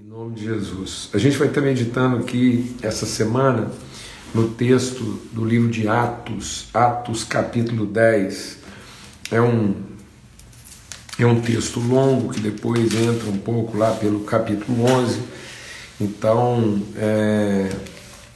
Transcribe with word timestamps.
Em 0.00 0.08
nome 0.08 0.36
de 0.36 0.44
Jesus. 0.44 1.10
A 1.12 1.18
gente 1.18 1.36
vai 1.36 1.48
estar 1.48 1.60
meditando 1.60 2.18
aqui 2.18 2.76
essa 2.80 3.04
semana 3.04 3.68
no 4.32 4.48
texto 4.50 5.02
do 5.32 5.44
livro 5.44 5.68
de 5.68 5.88
Atos, 5.88 6.68
Atos 6.72 7.24
capítulo 7.24 7.84
10. 7.84 8.58
É 9.32 9.40
um, 9.40 9.74
é 11.18 11.26
um 11.26 11.40
texto 11.40 11.80
longo 11.80 12.32
que 12.32 12.38
depois 12.38 12.94
entra 12.94 13.28
um 13.28 13.38
pouco 13.38 13.76
lá 13.76 13.90
pelo 13.90 14.20
capítulo 14.20 14.84
11. 14.84 15.20
Então, 16.00 16.80
é, 16.94 17.68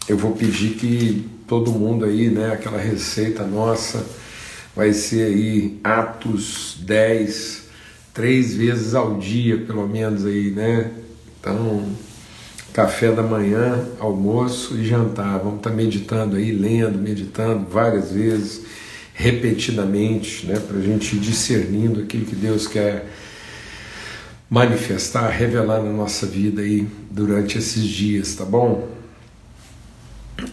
eu 0.09 0.17
vou 0.17 0.33
pedir 0.33 0.71
que 0.71 1.31
todo 1.47 1.71
mundo 1.71 2.05
aí, 2.05 2.29
né, 2.29 2.55
aquela 2.55 2.79
receita 2.79 3.47
nossa, 3.47 4.05
vai 4.75 4.93
ser 4.93 5.27
aí 5.27 5.79
Atos 5.85 6.77
10, 6.81 7.69
três 8.13 8.53
vezes 8.53 8.97
ao 8.97 9.17
dia, 9.17 9.59
pelo 9.59 9.87
menos 9.87 10.27
aí, 10.27 10.51
né? 10.51 11.02
Então, 11.43 11.85
café 12.73 13.11
da 13.11 13.23
manhã, 13.23 13.85
almoço 13.99 14.77
e 14.77 14.85
jantar. 14.87 15.41
Vamos 15.41 15.57
estar 15.57 15.71
meditando 15.71 16.37
aí, 16.37 16.53
lendo, 16.53 16.97
meditando 16.97 17.67
várias 17.69 18.13
vezes, 18.13 18.65
repetidamente, 19.13 20.47
né, 20.47 20.61
para 20.61 20.79
a 20.79 20.81
gente 20.81 21.17
ir 21.17 21.19
discernindo 21.19 22.01
aquilo 22.01 22.25
que 22.27 22.37
Deus 22.37 22.69
quer 22.69 23.09
manifestar, 24.49 25.29
revelar 25.31 25.83
na 25.83 25.91
nossa 25.91 26.27
vida 26.27 26.63
aí 26.63 26.87
durante 27.11 27.59
esses 27.59 27.83
dias, 27.83 28.37
tá 28.37 28.45
bom? 28.45 28.89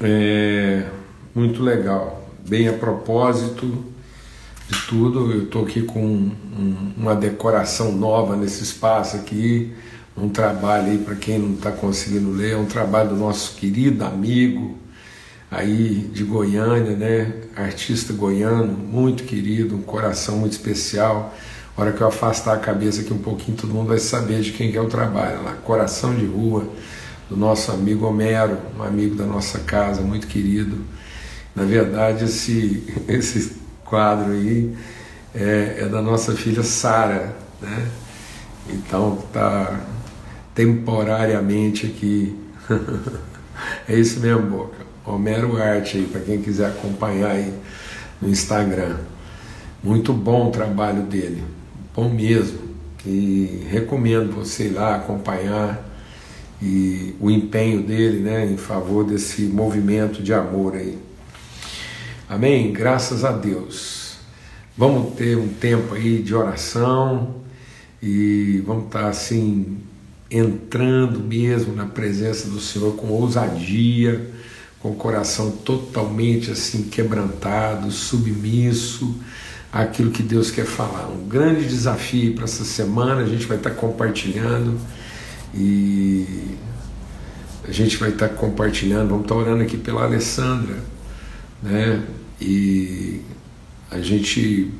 É 0.02 0.88
muito 1.36 1.62
legal, 1.62 2.28
bem 2.48 2.68
a 2.68 2.74
propósito 2.74 3.86
de 4.68 4.88
tudo. 4.88 5.32
Eu 5.32 5.44
estou 5.44 5.66
aqui 5.66 5.84
com 5.84 6.04
um, 6.04 6.94
uma 6.98 7.16
decoração 7.16 7.92
nova 7.92 8.36
nesse 8.36 8.64
espaço 8.64 9.18
aqui 9.18 9.72
um 10.22 10.30
trabalho 10.30 10.92
aí 10.92 10.98
para 10.98 11.16
quem 11.16 11.40
não 11.40 11.54
está 11.54 11.72
conseguindo 11.72 12.32
ler, 12.32 12.54
é 12.54 12.58
um 12.58 12.66
trabalho 12.66 13.10
do 13.10 13.16
nosso 13.16 13.56
querido 13.56 14.04
amigo 14.04 14.78
aí 15.50 16.10
de 16.14 16.24
Goiânia, 16.24 16.96
né? 16.96 17.34
Artista 17.56 18.14
goiano, 18.14 18.72
muito 18.72 19.24
querido, 19.24 19.76
um 19.76 19.82
coração 19.82 20.38
muito 20.38 20.54
especial. 20.54 21.34
A 21.76 21.82
hora 21.82 21.92
que 21.92 22.02
eu 22.02 22.08
afastar 22.08 22.56
a 22.56 22.60
cabeça 22.60 23.02
aqui 23.02 23.14
um 23.14 23.18
pouquinho, 23.18 23.58
todo 23.58 23.74
mundo 23.74 23.88
vai 23.88 24.00
saber 24.00 24.42
de 24.42 24.52
quem 24.52 24.72
que 24.72 24.78
é 24.78 24.82
o 24.82 24.88
trabalho 24.88 25.44
lá. 25.44 25.54
Coração 25.54 26.14
de 26.14 26.26
Rua, 26.26 26.68
do 27.30 27.38
nosso 27.38 27.72
amigo 27.72 28.06
Homero, 28.06 28.58
um 28.78 28.84
amigo 28.84 29.16
da 29.16 29.26
nossa 29.26 29.60
casa, 29.60 30.02
muito 30.02 30.28
querido. 30.28 30.78
Na 31.56 31.64
verdade, 31.64 32.26
esse, 32.26 32.84
esse 33.08 33.58
quadro 33.86 34.34
aí 34.34 34.76
é, 35.34 35.78
é 35.80 35.86
da 35.86 36.02
nossa 36.02 36.34
filha 36.34 36.64
Sara, 36.64 37.36
né? 37.62 37.88
Então 38.70 39.18
tá 39.34 39.80
temporariamente 40.54 41.86
aqui. 41.86 42.36
é 43.88 43.96
isso 43.96 44.20
mesmo, 44.20 44.44
Boca. 44.44 44.90
Homero 45.06 45.62
Arte 45.62 45.98
aí, 45.98 46.06
para 46.06 46.22
quem 46.22 46.42
quiser 46.42 46.68
acompanhar 46.68 47.32
aí 47.32 47.54
no 48.22 48.30
Instagram. 48.30 48.98
Muito 49.84 50.14
bom 50.14 50.50
o 50.50 50.52
trabalho 50.52 51.04
dele, 51.04 51.44
bom 51.96 52.10
mesmo. 52.10 52.60
E 53.06 53.66
recomendo 53.70 54.34
você 54.34 54.66
ir 54.66 54.74
lá 54.74 54.96
acompanhar 54.96 55.90
e 56.62 57.16
o 57.20 57.32
empenho 57.32 57.82
dele 57.82 58.20
né, 58.20 58.46
em 58.46 58.58
favor 58.58 59.06
desse 59.06 59.44
movimento 59.44 60.22
de 60.22 60.34
amor 60.34 60.76
aí. 60.76 60.98
Amém? 62.28 62.72
Graças 62.74 63.24
a 63.24 63.32
Deus. 63.32 64.18
Vamos 64.78 65.16
ter 65.16 65.38
um 65.38 65.48
tempo 65.48 65.96
aí 65.96 66.22
de 66.22 66.36
oração 66.36 67.36
e 68.02 68.62
vamos 68.66 68.86
estar 68.86 69.08
assim 69.08 69.78
entrando 70.30 71.20
mesmo 71.20 71.76
na 71.76 71.86
presença 71.86 72.48
do 72.50 72.60
Senhor 72.60 72.96
com 72.96 73.08
ousadia, 73.08 74.30
com 74.80 74.92
o 74.92 74.96
coração 74.96 75.52
totalmente 75.52 76.52
assim 76.52 76.84
quebrantado, 76.84 77.92
submisso 77.92 79.16
àquilo 79.72 80.12
que 80.12 80.24
Deus 80.24 80.52
quer 80.52 80.66
falar. 80.66 81.08
Um 81.10 81.28
grande 81.28 81.68
desafio 81.68 82.34
para 82.36 82.46
essa 82.46 82.64
semana, 82.64 83.22
a 83.22 83.26
gente 83.26 83.46
vai 83.46 83.58
estar 83.58 83.72
compartilhando 83.72 84.80
e 85.54 86.56
a 87.68 87.72
gente 87.72 87.98
vai 87.98 88.10
estar 88.10 88.30
compartilhando, 88.30 89.10
vamos 89.10 89.24
estar 89.24 89.36
orando 89.36 89.64
aqui 89.64 89.78
pela 89.78 90.04
Alessandra, 90.04 90.78
né? 91.62 92.04
E 92.42 93.22
a 93.92 94.00
gente 94.00 94.72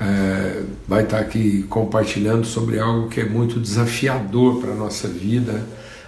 é, 0.00 0.62
vai 0.86 1.02
estar 1.02 1.18
aqui 1.18 1.64
compartilhando 1.64 2.46
sobre 2.46 2.78
algo 2.78 3.08
que 3.08 3.20
é 3.20 3.24
muito 3.24 3.58
desafiador 3.58 4.60
para 4.60 4.72
a 4.72 4.74
nossa 4.74 5.08
vida, 5.08 5.66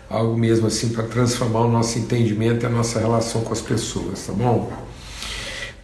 algo 0.08 0.36
mesmo 0.36 0.66
assim 0.66 0.90
para 0.90 1.04
transformar 1.04 1.60
o 1.60 1.70
nosso 1.70 1.98
entendimento 1.98 2.64
e 2.64 2.66
a 2.66 2.70
nossa 2.70 3.00
relação 3.00 3.42
com 3.42 3.52
as 3.52 3.60
pessoas, 3.60 4.26
tá 4.26 4.32
bom? 4.32 4.72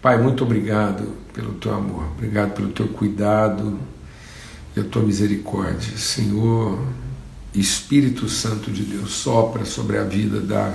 Pai, 0.00 0.20
muito 0.22 0.44
obrigado 0.44 1.14
pelo 1.32 1.54
teu 1.54 1.74
amor, 1.74 2.04
obrigado 2.16 2.54
pelo 2.54 2.68
teu 2.68 2.86
cuidado 2.88 3.78
e 4.76 4.80
a 4.80 4.84
tua 4.84 5.02
misericórdia. 5.02 5.96
Senhor, 5.96 6.78
Espírito 7.52 8.28
Santo 8.28 8.70
de 8.70 8.84
Deus, 8.84 9.10
sopra 9.10 9.64
sobre 9.64 9.98
a 9.98 10.04
vida 10.04 10.40
da 10.40 10.72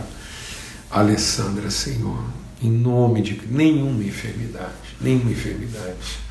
Alessandra, 0.89 1.69
Senhor, 1.69 2.21
em 2.61 2.69
nome 2.69 3.21
de 3.21 3.41
nenhuma 3.49 4.03
enfermidade, 4.03 4.97
nenhuma 4.99 5.31
enfermidade 5.31 6.30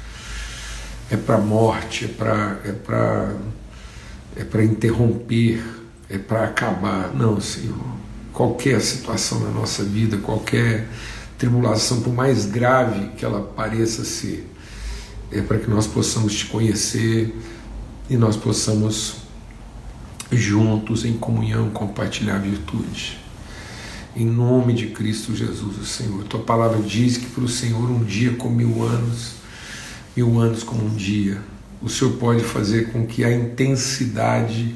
é 1.10 1.16
para 1.16 1.38
morte, 1.38 2.04
é 2.04 2.08
para 2.08 3.34
é 4.36 4.58
é 4.58 4.64
interromper, 4.64 5.62
é 6.08 6.16
para 6.16 6.44
acabar. 6.44 7.12
Não, 7.14 7.40
Senhor. 7.40 7.98
Qualquer 8.32 8.80
situação 8.80 9.40
na 9.40 9.50
nossa 9.50 9.82
vida, 9.82 10.16
qualquer 10.18 10.88
tribulação, 11.36 12.00
por 12.00 12.14
mais 12.14 12.46
grave 12.46 13.08
que 13.16 13.24
ela 13.24 13.40
pareça 13.40 14.04
ser, 14.04 14.48
é 15.32 15.40
para 15.42 15.58
que 15.58 15.68
nós 15.68 15.86
possamos 15.86 16.34
te 16.34 16.46
conhecer 16.46 17.34
e 18.08 18.16
nós 18.16 18.36
possamos 18.36 19.16
juntos 20.30 21.04
em 21.04 21.14
comunhão 21.14 21.70
compartilhar 21.70 22.36
a 22.36 22.38
virtude. 22.38 23.18
Em 24.14 24.26
nome 24.26 24.74
de 24.74 24.88
Cristo 24.88 25.34
Jesus, 25.34 25.78
o 25.78 25.84
Senhor. 25.84 26.24
Tua 26.24 26.40
palavra 26.40 26.80
diz 26.80 27.16
que 27.16 27.26
para 27.26 27.44
o 27.44 27.48
Senhor 27.48 27.90
um 27.90 28.04
dia 28.04 28.32
com 28.32 28.48
mil 28.48 28.82
anos 28.84 29.39
mil 30.16 30.38
anos 30.38 30.62
como 30.62 30.84
um 30.84 30.94
dia. 30.94 31.38
O 31.82 31.88
Senhor 31.88 32.12
pode 32.14 32.44
fazer 32.44 32.92
com 32.92 33.06
que 33.06 33.24
a 33.24 33.32
intensidade, 33.32 34.74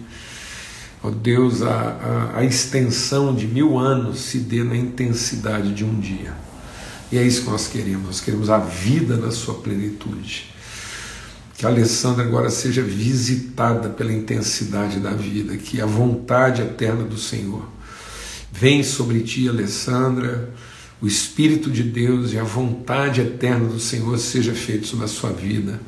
ó 1.03 1.11
Deus, 1.11 1.63
a, 1.63 2.33
a, 2.35 2.39
a 2.39 2.45
extensão 2.45 3.35
de 3.35 3.47
mil 3.47 3.79
anos 3.79 4.21
se 4.21 4.39
dê 4.39 4.65
na 4.65 4.77
intensidade 4.77 5.75
de 5.75 5.85
um 5.85 6.01
dia. 6.01 6.33
E 7.13 7.19
é 7.19 7.23
isso 7.23 7.43
que 7.43 7.51
nós 7.51 7.69
queremos, 7.69 8.07
nós 8.07 8.21
queremos 8.21 8.49
a 8.49 8.59
vida 8.59 9.17
na 9.17 9.31
sua 9.31 9.55
plenitude. 9.55 10.51
Que 11.57 11.67
a 11.67 11.69
Alessandra 11.69 12.25
agora 12.25 12.51
seja 12.51 12.83
visitada 12.83 13.89
pela 13.89 14.13
intensidade 14.13 14.99
da 14.99 15.11
vida, 15.11 15.57
que 15.57 15.81
a 15.81 15.87
vontade 15.87 16.63
eterna 16.63 17.05
do 17.05 17.19
Senhor 17.19 17.69
vem 18.51 18.83
sobre 18.83 19.21
ti, 19.21 19.49
Alessandra 19.49 20.53
o 21.05 21.07
Espírito 21.07 21.71
de 21.71 21.83
Deus 21.83 22.33
e 22.33 22.39
a 22.39 22.45
vontade 22.45 23.21
eterna 23.21 23.69
do 23.69 23.79
Senhor 23.79 24.17
seja 24.17 24.55
feito 24.55 24.87
sobre 24.87 25.05
a 25.05 25.09
sua 25.09 25.31
vida 25.31 25.79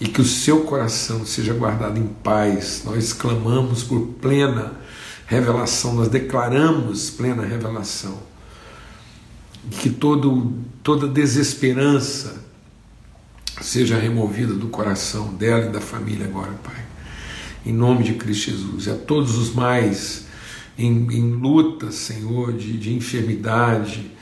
e 0.00 0.06
que 0.06 0.20
o 0.20 0.24
seu 0.24 0.60
coração 0.60 1.26
seja 1.26 1.52
guardado 1.52 1.98
em 1.98 2.06
paz. 2.06 2.82
Nós 2.84 3.12
clamamos 3.12 3.82
por 3.82 3.98
plena 4.20 4.74
revelação, 5.26 5.92
nós 5.92 6.06
declaramos 6.06 7.10
plena 7.10 7.44
revelação. 7.44 8.16
Que 9.72 9.90
todo, 9.90 10.54
toda 10.84 11.08
desesperança 11.08 12.40
seja 13.60 13.98
removida 13.98 14.54
do 14.54 14.68
coração 14.68 15.34
dela 15.34 15.66
e 15.66 15.72
da 15.72 15.80
família 15.80 16.26
agora, 16.26 16.52
Pai. 16.62 16.86
Em 17.66 17.72
nome 17.72 18.04
de 18.04 18.14
Cristo 18.14 18.52
Jesus. 18.52 18.86
E 18.86 18.90
a 18.90 18.94
todos 18.94 19.36
os 19.36 19.52
mais 19.52 20.26
em, 20.78 21.08
em 21.10 21.32
luta, 21.32 21.90
Senhor, 21.90 22.52
de, 22.52 22.78
de 22.78 22.94
enfermidade, 22.94 24.16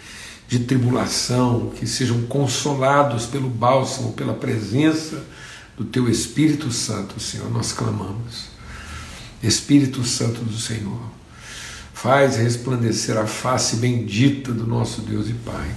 de 0.48 0.60
tribulação, 0.60 1.72
que 1.76 1.86
sejam 1.86 2.22
consolados 2.22 3.26
pelo 3.26 3.48
bálsamo, 3.48 4.12
pela 4.12 4.34
presença 4.34 5.24
do 5.76 5.84
Teu 5.84 6.08
Espírito 6.08 6.70
Santo, 6.70 7.20
Senhor, 7.20 7.50
nós 7.50 7.72
clamamos. 7.72 8.46
Espírito 9.42 10.02
Santo 10.04 10.40
do 10.42 10.56
Senhor, 10.56 11.00
faz 11.92 12.36
resplandecer 12.36 13.16
a 13.16 13.26
face 13.26 13.76
bendita 13.76 14.52
do 14.52 14.66
nosso 14.66 15.02
Deus 15.02 15.28
e 15.28 15.34
Pai, 15.34 15.70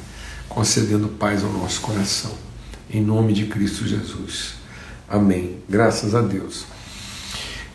concedendo 0.48 1.10
paz 1.10 1.44
ao 1.44 1.52
nosso 1.52 1.82
coração. 1.82 2.32
Em 2.90 3.02
nome 3.02 3.34
de 3.34 3.46
Cristo 3.46 3.88
Jesus. 3.88 4.54
Amém. 5.08 5.58
Graças 5.68 6.16
a 6.16 6.22
Deus. 6.22 6.66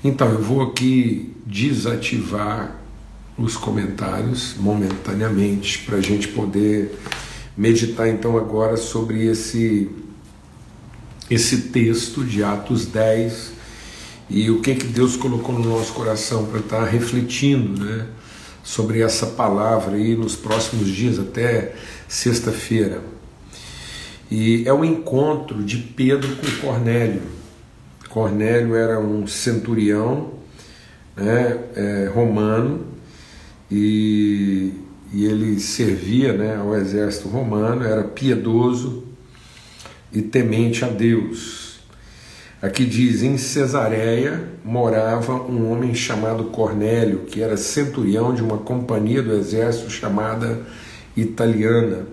Então, 0.02 0.28
eu 0.28 0.42
vou 0.42 0.62
aqui 0.62 1.34
desativar 1.46 2.76
os 3.36 3.56
comentários 3.56 4.54
momentaneamente 4.58 5.80
para 5.80 5.96
a 5.96 6.00
gente 6.00 6.28
poder 6.28 6.98
meditar 7.56 8.08
então 8.08 8.36
agora 8.36 8.76
sobre 8.76 9.26
esse 9.26 9.90
esse 11.30 11.62
texto 11.68 12.22
de 12.22 12.44
Atos 12.44 12.86
10 12.86 13.52
e 14.28 14.50
o 14.50 14.60
que, 14.60 14.74
que 14.74 14.86
Deus 14.86 15.16
colocou 15.16 15.58
no 15.58 15.68
nosso 15.68 15.92
coração 15.92 16.46
para 16.46 16.60
estar 16.60 16.80
tá 16.80 16.84
refletindo 16.84 17.82
né, 17.84 18.06
sobre 18.62 19.00
essa 19.00 19.26
palavra 19.26 19.96
aí 19.96 20.14
nos 20.14 20.36
próximos 20.36 20.88
dias, 20.88 21.18
até 21.18 21.74
sexta-feira. 22.08 23.02
E 24.30 24.64
é 24.66 24.72
o 24.72 24.84
encontro 24.84 25.62
de 25.62 25.78
Pedro 25.78 26.36
com 26.36 26.66
Cornélio. 26.66 27.22
Cornélio 28.08 28.74
era 28.74 28.98
um 28.98 29.26
centurião 29.26 30.34
né, 31.16 31.58
é, 31.74 32.10
romano 32.14 32.93
e, 33.76 34.72
e 35.12 35.24
ele 35.24 35.58
servia 35.58 36.32
né, 36.32 36.56
ao 36.56 36.76
exército 36.76 37.28
romano, 37.28 37.82
era 37.82 38.04
piedoso 38.04 39.02
e 40.12 40.22
temente 40.22 40.84
a 40.84 40.88
Deus. 40.88 41.80
Aqui 42.62 42.84
diz: 42.84 43.24
em 43.24 43.36
Cesareia 43.36 44.48
morava 44.64 45.34
um 45.42 45.72
homem 45.72 45.92
chamado 45.92 46.44
Cornélio, 46.44 47.24
que 47.26 47.42
era 47.42 47.56
centurião 47.56 48.32
de 48.32 48.42
uma 48.42 48.58
companhia 48.58 49.20
do 49.20 49.34
exército 49.34 49.90
chamada 49.90 50.60
Italiana. 51.16 52.06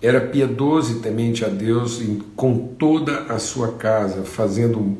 Era 0.00 0.22
piedoso 0.22 0.96
e 0.96 1.00
temente 1.00 1.44
a 1.44 1.48
Deus 1.48 2.02
com 2.34 2.56
toda 2.78 3.24
a 3.24 3.38
sua 3.38 3.72
casa, 3.72 4.24
fazendo 4.24 4.96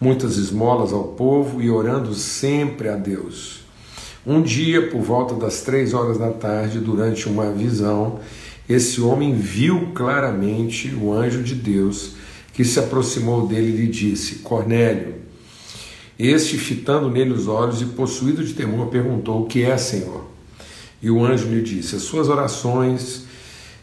muitas 0.00 0.36
esmolas 0.38 0.92
ao 0.92 1.04
povo 1.04 1.62
e 1.62 1.70
orando 1.70 2.14
sempre 2.14 2.88
a 2.88 2.96
Deus. 2.96 3.65
Um 4.26 4.42
dia, 4.42 4.88
por 4.88 5.02
volta 5.02 5.36
das 5.36 5.60
três 5.60 5.94
horas 5.94 6.18
da 6.18 6.30
tarde, 6.30 6.80
durante 6.80 7.28
uma 7.28 7.52
visão, 7.52 8.18
esse 8.68 9.00
homem 9.00 9.32
viu 9.32 9.92
claramente 9.94 10.92
o 10.96 11.12
anjo 11.12 11.44
de 11.44 11.54
Deus 11.54 12.14
que 12.52 12.64
se 12.64 12.80
aproximou 12.80 13.46
dele 13.46 13.68
e 13.68 13.76
lhe 13.82 13.86
disse: 13.86 14.40
Cornélio. 14.40 15.14
Este, 16.18 16.58
fitando 16.58 17.08
nele 17.08 17.34
os 17.34 17.46
olhos 17.46 17.80
e 17.80 17.84
possuído 17.84 18.42
de 18.42 18.52
temor, 18.52 18.88
perguntou: 18.88 19.42
O 19.42 19.46
que 19.46 19.62
é, 19.62 19.76
Senhor? 19.76 20.24
E 21.00 21.08
o 21.08 21.24
anjo 21.24 21.46
lhe 21.46 21.62
disse: 21.62 21.94
As 21.94 22.02
suas 22.02 22.28
orações 22.28 23.26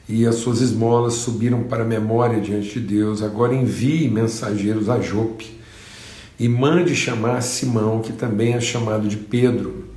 e 0.09 0.25
as 0.25 0.35
suas 0.35 0.59
esmolas 0.59 1.13
subiram 1.13 1.63
para 1.63 1.83
a 1.83 1.87
memória 1.87 2.41
diante 2.41 2.81
de 2.81 2.81
Deus. 2.81 3.23
Agora 3.23 3.55
envie 3.55 4.09
mensageiros 4.09 4.89
a 4.89 4.99
Jope 4.99 5.57
e 6.37 6.49
mande 6.49 6.93
chamar 6.93 7.39
Simão, 7.39 8.01
que 8.01 8.11
também 8.11 8.55
é 8.55 8.59
chamado 8.59 9.07
de 9.07 9.15
Pedro. 9.15 9.92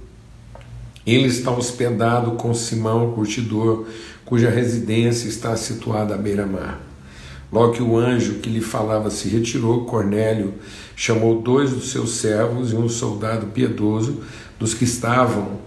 Ele 1.06 1.29
está 1.29 1.53
hospedado 1.53 2.32
com 2.32 2.53
Simão, 2.53 3.11
o 3.11 3.12
curtidor, 3.12 3.87
cuja 4.25 4.50
residência 4.50 5.29
está 5.29 5.56
situada 5.56 6.14
à 6.14 6.19
beira-mar. 6.19 6.81
Logo 7.53 7.75
que 7.75 7.82
o 7.82 7.97
anjo 7.97 8.41
que 8.41 8.50
lhe 8.50 8.61
falava 8.61 9.08
se 9.08 9.29
retirou, 9.29 9.85
Cornélio 9.85 10.55
chamou 10.97 11.41
dois 11.41 11.70
dos 11.70 11.91
seus 11.93 12.17
servos 12.17 12.73
e 12.73 12.75
um 12.75 12.88
soldado 12.88 13.47
piedoso 13.47 14.20
dos 14.58 14.75
que 14.75 14.82
estavam 14.82 15.61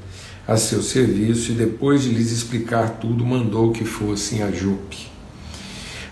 a 0.45 0.57
seu 0.57 0.81
serviço 0.81 1.51
e 1.51 1.55
depois 1.55 2.03
de 2.03 2.09
lhes 2.09 2.31
explicar 2.31 2.97
tudo, 2.99 3.25
mandou 3.25 3.71
que 3.71 3.85
fossem 3.85 4.43
a 4.43 4.51
Jope. 4.51 5.07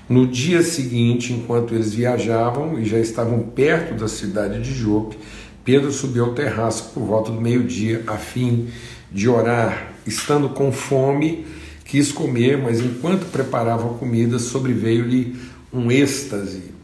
No 0.07 0.25
dia 0.25 0.62
seguinte, 0.63 1.33
enquanto 1.33 1.74
eles 1.74 1.94
viajavam 1.94 2.79
e 2.79 2.85
já 2.85 2.97
estavam 2.97 3.39
perto 3.39 3.95
da 3.95 4.07
cidade 4.07 4.62
de 4.62 4.74
Jope, 4.74 5.18
Pedro 5.65 5.91
subiu 5.91 6.24
ao 6.24 6.33
terraço 6.33 6.91
por 6.94 7.03
volta 7.03 7.29
do 7.29 7.41
meio-dia 7.41 8.03
a 8.07 8.15
fim 8.15 8.69
de 9.12 9.30
orar. 9.30 9.94
Estando 10.06 10.50
com 10.50 10.71
fome, 10.71 11.45
quis 11.86 12.12
comer, 12.12 12.57
mas 12.57 12.80
enquanto 12.80 13.31
preparava 13.31 13.89
a 13.89 13.94
comida, 13.94 14.39
sobreveio-lhe 14.39 15.36
um 15.74 15.92
êxtase. 15.92 16.75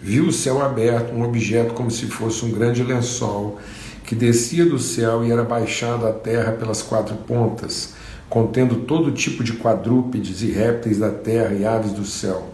Viu 0.00 0.26
o 0.26 0.32
céu 0.32 0.60
aberto, 0.62 1.14
um 1.14 1.22
objeto 1.22 1.72
como 1.74 1.90
se 1.90 2.06
fosse 2.06 2.44
um 2.44 2.50
grande 2.50 2.82
lençol, 2.82 3.58
que 4.04 4.14
descia 4.14 4.66
do 4.66 4.78
céu 4.78 5.24
e 5.24 5.30
era 5.30 5.42
baixado 5.42 6.06
à 6.06 6.12
terra 6.12 6.52
pelas 6.52 6.82
quatro 6.82 7.14
pontas, 7.16 7.94
contendo 8.28 8.76
todo 8.80 9.12
tipo 9.12 9.42
de 9.42 9.54
quadrúpedes 9.54 10.42
e 10.42 10.50
répteis 10.50 10.98
da 10.98 11.10
terra 11.10 11.54
e 11.54 11.64
aves 11.64 11.92
do 11.92 12.04
céu. 12.04 12.50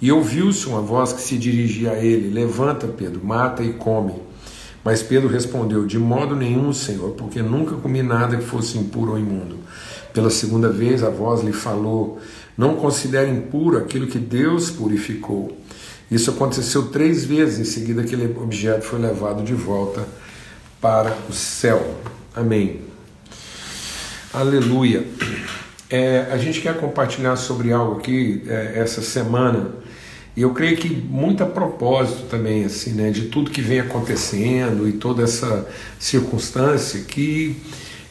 E 0.00 0.10
ouviu-se 0.10 0.66
uma 0.66 0.80
voz 0.80 1.12
que 1.12 1.20
se 1.20 1.36
dirigia 1.36 1.92
a 1.92 1.98
ele: 1.98 2.32
Levanta, 2.32 2.86
Pedro, 2.86 3.20
mata 3.22 3.62
e 3.62 3.74
come. 3.74 4.14
Mas 4.84 5.02
Pedro 5.02 5.28
respondeu: 5.28 5.86
De 5.86 5.98
modo 5.98 6.34
nenhum, 6.34 6.72
Senhor, 6.72 7.10
porque 7.10 7.42
nunca 7.42 7.76
comi 7.76 8.02
nada 8.02 8.36
que 8.36 8.44
fosse 8.44 8.78
impuro 8.78 9.12
ou 9.12 9.18
imundo. 9.18 9.56
Pela 10.12 10.30
segunda 10.30 10.68
vez 10.68 11.02
a 11.02 11.10
voz 11.10 11.42
lhe 11.42 11.52
falou: 11.52 12.20
não 12.56 12.76
considere 12.76 13.30
impuro 13.30 13.78
aquilo 13.78 14.06
que 14.06 14.18
Deus 14.18 14.70
purificou. 14.70 15.56
Isso 16.10 16.30
aconteceu 16.30 16.88
três 16.88 17.24
vezes, 17.24 17.58
em 17.58 17.64
seguida 17.64 18.02
aquele 18.02 18.26
objeto 18.36 18.82
foi 18.82 18.98
levado 18.98 19.44
de 19.44 19.54
volta 19.54 20.06
para 20.80 21.16
o 21.28 21.32
céu. 21.32 21.96
Amém. 22.34 22.82
Aleluia. 24.32 25.06
É, 25.88 26.28
a 26.30 26.36
gente 26.36 26.60
quer 26.60 26.76
compartilhar 26.78 27.36
sobre 27.36 27.72
algo 27.72 27.98
aqui 27.98 28.42
é, 28.46 28.78
essa 28.78 29.00
semana 29.00 29.70
e 30.36 30.42
eu 30.42 30.54
creio 30.54 30.76
que 30.76 30.88
muito 30.88 31.42
a 31.42 31.46
propósito 31.46 32.24
também 32.28 32.64
assim, 32.64 32.92
né, 32.92 33.10
de 33.10 33.22
tudo 33.26 33.50
que 33.50 33.60
vem 33.60 33.80
acontecendo 33.80 34.88
e 34.88 34.92
toda 34.92 35.22
essa 35.22 35.68
circunstância 35.98 37.00
que 37.00 37.56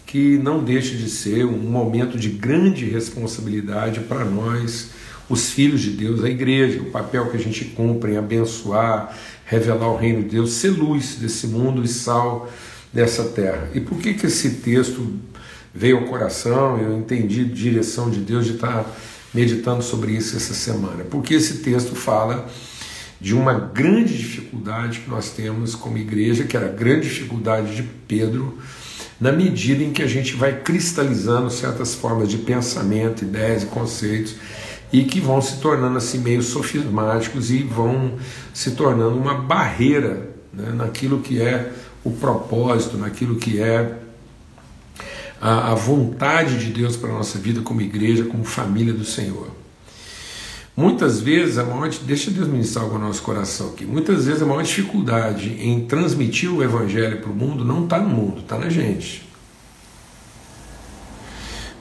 que 0.09 0.39
não 0.39 0.63
deixe 0.63 0.97
de 0.97 1.07
ser 1.07 1.45
um 1.45 1.55
momento 1.55 2.17
de 2.17 2.29
grande 2.29 2.83
responsabilidade 2.83 3.99
para 3.99 4.25
nós, 4.25 4.89
os 5.29 5.51
filhos 5.51 5.81
de 5.81 5.91
Deus, 5.91 6.23
a 6.23 6.29
igreja, 6.31 6.81
o 6.81 6.85
papel 6.85 7.29
que 7.29 7.37
a 7.37 7.39
gente 7.39 7.63
cumpre 7.65 8.13
em 8.13 8.17
abençoar, 8.17 9.15
revelar 9.45 9.87
o 9.87 9.95
reino 9.95 10.23
de 10.23 10.29
Deus, 10.29 10.53
ser 10.53 10.69
luz 10.69 11.17
desse 11.21 11.45
mundo 11.45 11.83
e 11.83 11.87
sal 11.87 12.49
dessa 12.91 13.23
terra. 13.25 13.69
E 13.75 13.79
por 13.79 13.99
que, 13.99 14.15
que 14.15 14.25
esse 14.25 14.55
texto 14.55 15.13
veio 15.71 15.99
ao 15.99 16.05
coração? 16.05 16.79
Eu 16.79 16.97
entendi 16.97 17.45
direção 17.45 18.09
de 18.09 18.19
Deus 18.19 18.45
de 18.47 18.55
estar 18.55 18.91
meditando 19.33 19.83
sobre 19.83 20.13
isso 20.13 20.35
essa 20.35 20.53
semana. 20.53 21.03
Porque 21.03 21.33
esse 21.33 21.59
texto 21.59 21.95
fala 21.95 22.49
de 23.19 23.35
uma 23.35 23.53
grande 23.53 24.17
dificuldade 24.17 24.99
que 24.99 25.09
nós 25.09 25.29
temos 25.29 25.75
como 25.75 25.97
igreja, 25.97 26.45
que 26.45 26.55
era 26.55 26.67
a 26.67 26.71
grande 26.71 27.07
dificuldade 27.07 27.75
de 27.75 27.83
Pedro 27.83 28.57
na 29.19 29.31
medida 29.31 29.83
em 29.83 29.91
que 29.91 30.01
a 30.01 30.07
gente 30.07 30.35
vai 30.35 30.61
cristalizando 30.61 31.49
certas 31.49 31.93
formas 31.93 32.29
de 32.29 32.37
pensamento, 32.37 33.23
ideias 33.23 33.63
e 33.63 33.65
conceitos 33.65 34.35
e 34.91 35.03
que 35.03 35.19
vão 35.19 35.41
se 35.41 35.59
tornando 35.59 35.97
assim 35.97 36.19
meio 36.19 36.41
sofismáticos 36.41 37.51
e 37.51 37.61
vão 37.61 38.13
se 38.53 38.71
tornando 38.71 39.17
uma 39.17 39.35
barreira 39.35 40.29
né, 40.53 40.71
naquilo 40.73 41.19
que 41.19 41.41
é 41.41 41.71
o 42.03 42.11
propósito, 42.11 42.97
naquilo 42.97 43.35
que 43.35 43.59
é 43.59 43.93
a, 45.41 45.71
a 45.71 45.75
vontade 45.75 46.57
de 46.59 46.71
Deus 46.71 46.97
para 46.97 47.09
a 47.09 47.13
nossa 47.13 47.37
vida 47.37 47.61
como 47.61 47.81
igreja, 47.81 48.25
como 48.25 48.43
família 48.43 48.93
do 48.93 49.05
Senhor. 49.05 49.49
Muitas 50.75 51.19
vezes 51.19 51.57
a 51.57 51.65
maior, 51.65 51.89
deixa 52.03 52.31
Deus 52.31 52.47
ministrar 52.47 52.85
algo 52.85 52.97
no 52.97 53.07
nosso 53.07 53.21
coração 53.21 53.69
aqui. 53.69 53.85
Muitas 53.85 54.25
vezes 54.25 54.41
a 54.41 54.45
maior 54.45 54.63
dificuldade 54.63 55.57
em 55.59 55.85
transmitir 55.85 56.49
o 56.49 56.63
evangelho 56.63 57.19
para 57.19 57.29
o 57.29 57.35
mundo 57.35 57.65
não 57.65 57.83
está 57.83 57.99
no 57.99 58.09
mundo, 58.09 58.39
está 58.39 58.57
na 58.57 58.69
gente. 58.69 59.27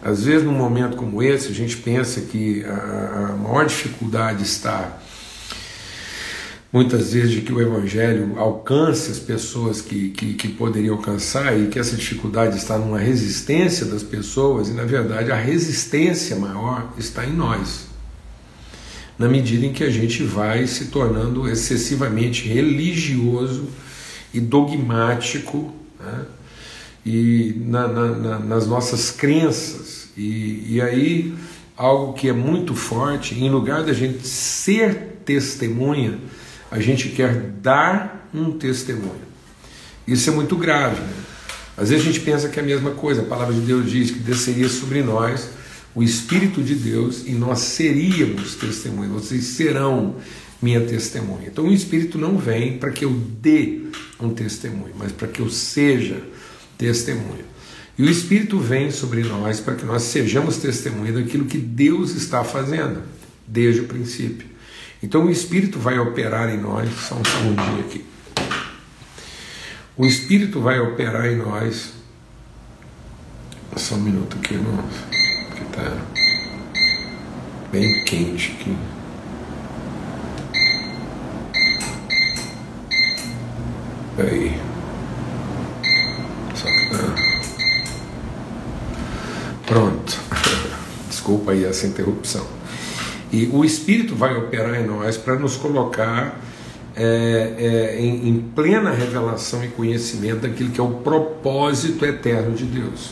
Às 0.02 0.24
vezes, 0.24 0.44
num 0.44 0.52
momento 0.52 0.96
como 0.96 1.22
esse, 1.22 1.48
a 1.48 1.54
gente 1.54 1.76
pensa 1.76 2.20
que 2.22 2.64
a, 2.64 3.30
a 3.32 3.36
maior 3.36 3.66
dificuldade 3.66 4.42
está 4.42 4.98
muitas 6.72 7.12
vezes 7.12 7.30
de 7.30 7.40
que 7.40 7.52
o 7.52 7.60
Evangelho 7.60 8.38
alcance 8.38 9.10
as 9.10 9.18
pessoas 9.18 9.80
que, 9.80 10.10
que, 10.10 10.34
que 10.34 10.48
poderiam 10.48 10.96
alcançar 10.96 11.58
e 11.58 11.68
que 11.68 11.78
essa 11.78 11.96
dificuldade 11.96 12.56
está 12.56 12.76
numa 12.78 12.98
resistência 12.98 13.86
das 13.86 14.02
pessoas, 14.02 14.68
e 14.68 14.72
na 14.72 14.84
verdade 14.84 15.32
a 15.32 15.36
resistência 15.36 16.36
maior 16.36 16.92
está 16.98 17.24
em 17.24 17.32
nós 17.32 17.88
na 19.18 19.28
medida 19.28 19.66
em 19.66 19.72
que 19.72 19.82
a 19.82 19.90
gente 19.90 20.22
vai 20.22 20.66
se 20.66 20.86
tornando 20.86 21.48
excessivamente 21.48 22.46
religioso 22.46 23.66
e 24.32 24.38
dogmático 24.38 25.74
né? 25.98 26.24
e 27.04 27.54
na, 27.66 27.88
na, 27.88 28.06
na, 28.06 28.38
nas 28.38 28.66
nossas 28.66 29.10
crenças. 29.10 30.10
E, 30.16 30.74
e 30.74 30.80
aí, 30.80 31.34
algo 31.76 32.12
que 32.12 32.28
é 32.28 32.32
muito 32.32 32.76
forte, 32.76 33.34
em 33.34 33.50
lugar 33.50 33.82
da 33.82 33.92
gente 33.92 34.26
ser 34.26 35.18
testemunha, 35.24 36.18
a 36.70 36.80
gente 36.80 37.10
quer 37.10 37.34
dar 37.34 38.28
um 38.34 38.52
testemunho. 38.52 39.28
Isso 40.06 40.30
é 40.30 40.32
muito 40.32 40.56
grave. 40.56 41.00
Né? 41.00 41.12
Às 41.76 41.90
vezes 41.90 42.06
a 42.06 42.10
gente 42.10 42.24
pensa 42.24 42.48
que 42.48 42.58
é 42.58 42.62
a 42.62 42.66
mesma 42.66 42.90
coisa, 42.92 43.22
a 43.22 43.24
palavra 43.24 43.54
de 43.54 43.60
Deus 43.60 43.90
diz 43.90 44.10
que 44.10 44.18
desceria 44.18 44.68
sobre 44.68 45.02
nós 45.02 45.50
o 45.94 46.02
Espírito 46.02 46.62
de 46.62 46.74
Deus 46.74 47.24
e 47.26 47.32
nós 47.32 47.60
seríamos 47.60 48.54
testemunhas, 48.54 49.10
vocês 49.12 49.44
serão 49.44 50.16
minha 50.60 50.80
testemunha. 50.80 51.48
Então 51.48 51.66
o 51.66 51.72
Espírito 51.72 52.18
não 52.18 52.36
vem 52.36 52.78
para 52.78 52.90
que 52.90 53.04
eu 53.04 53.12
dê 53.40 53.82
um 54.20 54.30
testemunho, 54.30 54.94
mas 54.98 55.12
para 55.12 55.28
que 55.28 55.40
eu 55.40 55.48
seja 55.48 56.22
testemunha. 56.76 57.44
E 57.96 58.02
o 58.02 58.08
Espírito 58.08 58.58
vem 58.58 58.90
sobre 58.90 59.22
nós 59.24 59.60
para 59.60 59.74
que 59.74 59.84
nós 59.84 60.02
sejamos 60.02 60.58
testemunha 60.58 61.12
daquilo 61.12 61.46
que 61.46 61.58
Deus 61.58 62.14
está 62.14 62.44
fazendo 62.44 63.02
desde 63.46 63.80
o 63.80 63.84
princípio. 63.84 64.46
Então 65.02 65.26
o 65.26 65.30
Espírito 65.30 65.78
vai 65.78 65.98
operar 65.98 66.50
em 66.50 66.58
nós, 66.58 66.90
só 66.92 67.14
um 67.14 67.24
segundinho 67.24 67.80
aqui. 67.80 68.04
O 69.96 70.04
Espírito 70.04 70.60
vai 70.60 70.80
operar 70.80 71.26
em 71.26 71.36
nós. 71.36 71.92
Só 73.76 73.94
um 73.94 74.00
minuto 74.00 74.36
aqui, 74.38 74.54
irmãos, 74.54 74.92
que 75.54 75.62
está 75.62 75.96
bem 77.70 78.04
quente 78.04 78.56
aqui. 78.58 78.76
Aí. 84.18 84.60
Só 86.56 86.66
que 86.66 86.90
tá. 86.90 87.14
Pronto. 89.66 90.20
Desculpa 91.08 91.52
aí 91.52 91.64
essa 91.64 91.86
interrupção. 91.86 92.57
E 93.32 93.50
o 93.52 93.64
Espírito 93.64 94.14
vai 94.14 94.36
operar 94.36 94.80
em 94.80 94.86
nós 94.86 95.16
para 95.16 95.34
nos 95.36 95.56
colocar 95.56 96.40
é, 96.96 97.54
é, 97.58 98.00
em, 98.00 98.28
em 98.28 98.40
plena 98.54 98.90
revelação 98.90 99.62
e 99.64 99.68
conhecimento 99.68 100.40
daquilo 100.40 100.70
que 100.70 100.80
é 100.80 100.82
o 100.82 100.94
propósito 100.94 102.04
eterno 102.04 102.54
de 102.54 102.64
Deus. 102.64 103.10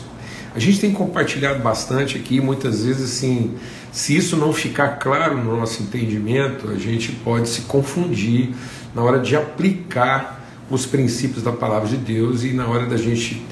A 0.54 0.58
gente 0.58 0.80
tem 0.80 0.90
compartilhado 0.90 1.62
bastante 1.62 2.16
aqui, 2.16 2.40
muitas 2.40 2.84
vezes 2.84 3.16
assim, 3.16 3.54
se 3.92 4.16
isso 4.16 4.36
não 4.36 4.52
ficar 4.52 4.98
claro 4.98 5.36
no 5.36 5.56
nosso 5.56 5.82
entendimento, 5.82 6.70
a 6.70 6.76
gente 6.76 7.12
pode 7.12 7.48
se 7.48 7.62
confundir 7.62 8.54
na 8.94 9.02
hora 9.02 9.20
de 9.20 9.36
aplicar 9.36 10.44
os 10.70 10.86
princípios 10.86 11.42
da 11.42 11.52
palavra 11.52 11.88
de 11.88 11.98
Deus 11.98 12.42
e 12.42 12.52
na 12.52 12.66
hora 12.66 12.86
da 12.86 12.96
gente 12.96 13.44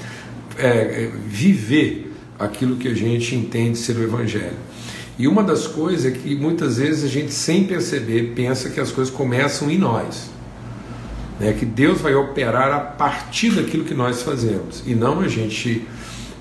é, 0.57 0.67
é 0.67 1.11
viver 1.27 2.11
aquilo 2.37 2.75
que 2.75 2.87
a 2.87 2.93
gente 2.93 3.35
entende 3.35 3.77
ser 3.77 3.95
o 3.97 4.03
Evangelho. 4.03 4.57
E 5.17 5.27
uma 5.27 5.43
das 5.43 5.65
coisas 5.65 6.05
é 6.05 6.11
que 6.11 6.35
muitas 6.35 6.77
vezes 6.77 7.05
a 7.05 7.07
gente, 7.07 7.31
sem 7.31 7.63
perceber, 7.63 8.33
pensa 8.35 8.69
que 8.69 8.79
as 8.79 8.91
coisas 8.91 9.13
começam 9.13 9.71
em 9.71 9.77
nós. 9.77 10.29
Né? 11.39 11.53
Que 11.53 11.65
Deus 11.65 12.01
vai 12.01 12.13
operar 12.13 12.71
a 12.73 12.79
partir 12.79 13.51
daquilo 13.51 13.85
que 13.85 13.93
nós 13.93 14.21
fazemos 14.21 14.83
e 14.85 14.93
não 14.93 15.21
a 15.21 15.27
gente 15.27 15.87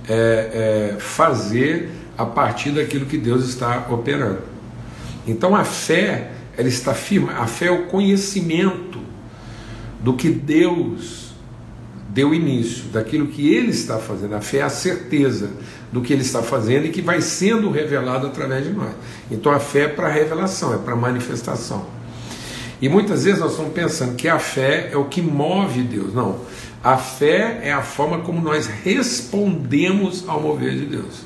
é, 0.09 0.93
é, 0.95 1.01
fazer 1.01 1.91
a 2.17 2.27
partir 2.27 2.71
daquilo 2.71 3.07
que 3.07 3.19
Deus 3.19 3.49
está 3.49 3.87
operando. 3.91 4.43
Então 5.27 5.55
a 5.55 5.65
fé, 5.65 6.31
ela 6.57 6.69
está 6.69 6.95
firme, 6.95 7.31
a 7.31 7.47
fé 7.47 7.67
é 7.67 7.71
o 7.71 7.87
conhecimento 7.87 9.01
do 10.01 10.15
que 10.15 10.29
Deus 10.29 11.33
deu 12.11 12.33
início, 12.35 12.85
daquilo 12.93 13.27
que 13.27 13.53
Ele 13.53 13.71
está 13.71 13.99
fazendo. 13.99 14.35
A 14.35 14.41
fé 14.41 14.59
é 14.59 14.63
a 14.63 14.69
certeza 14.69 15.51
do 15.95 16.01
que 16.01 16.13
Ele 16.13 16.23
está 16.23 16.43
fazendo 16.43 16.87
e 16.87 16.89
que 16.89 17.01
vai 17.01 17.21
sendo 17.21 17.71
revelado 17.71 18.27
através 18.27 18.65
de 18.65 18.73
nós. 18.73 18.91
Então 19.31 19.53
a 19.53 19.61
fé 19.61 19.83
é 19.83 19.89
para 19.89 20.09
revelação, 20.09 20.75
é 20.75 20.77
para 20.77 20.97
manifestação. 20.97 21.87
E 22.83 22.89
muitas 22.89 23.23
vezes 23.23 23.39
nós 23.39 23.53
estamos 23.53 23.73
pensando 23.73 24.17
que 24.17 24.29
a 24.29 24.41
fé 24.41 24.91
é 24.93 24.97
o 24.97 25.05
que 25.05 25.23
move 25.23 25.85
Deus. 25.85 26.13
Não. 26.13 26.41
A 26.83 26.97
fé 26.97 27.61
é 27.63 27.73
a 27.73 27.81
forma 27.81 28.19
como 28.23 28.43
nós 28.43 28.67
respondemos 28.67 30.25
ao 30.27 30.41
mover 30.41 30.73
de 30.73 30.87
Deus. 30.87 31.23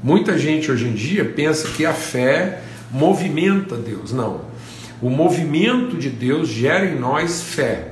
Muita 0.00 0.38
gente 0.38 0.70
hoje 0.70 0.86
em 0.86 0.94
dia 0.94 1.24
pensa 1.24 1.66
que 1.70 1.84
a 1.84 1.92
fé 1.92 2.62
movimenta 2.88 3.74
Deus. 3.74 4.12
Não. 4.12 4.42
O 5.02 5.10
movimento 5.10 5.96
de 5.96 6.08
Deus 6.08 6.48
gera 6.48 6.86
em 6.86 6.96
nós 6.96 7.42
fé. 7.42 7.89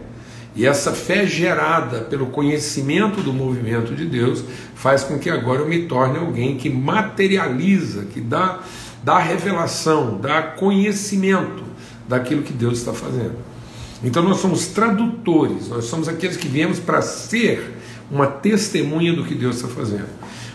E 0.58 0.66
essa 0.66 0.92
fé 0.92 1.24
gerada 1.24 2.00
pelo 2.00 2.26
conhecimento 2.26 3.22
do 3.22 3.32
movimento 3.32 3.94
de 3.94 4.04
Deus 4.04 4.42
faz 4.74 5.04
com 5.04 5.16
que 5.16 5.30
agora 5.30 5.60
eu 5.60 5.68
me 5.68 5.84
torne 5.84 6.18
alguém 6.18 6.56
que 6.56 6.68
materializa, 6.68 8.06
que 8.06 8.20
dá, 8.20 8.58
dá 9.04 9.20
revelação, 9.20 10.18
dá 10.20 10.42
conhecimento 10.42 11.62
daquilo 12.08 12.42
que 12.42 12.52
Deus 12.52 12.78
está 12.78 12.92
fazendo. 12.92 13.36
Então 14.02 14.20
nós 14.20 14.38
somos 14.38 14.66
tradutores, 14.66 15.68
nós 15.68 15.84
somos 15.84 16.08
aqueles 16.08 16.36
que 16.36 16.48
viemos 16.48 16.80
para 16.80 17.02
ser 17.02 17.76
uma 18.10 18.26
testemunha 18.26 19.12
do 19.12 19.22
que 19.22 19.36
Deus 19.36 19.56
está 19.56 19.68
fazendo. 19.68 20.08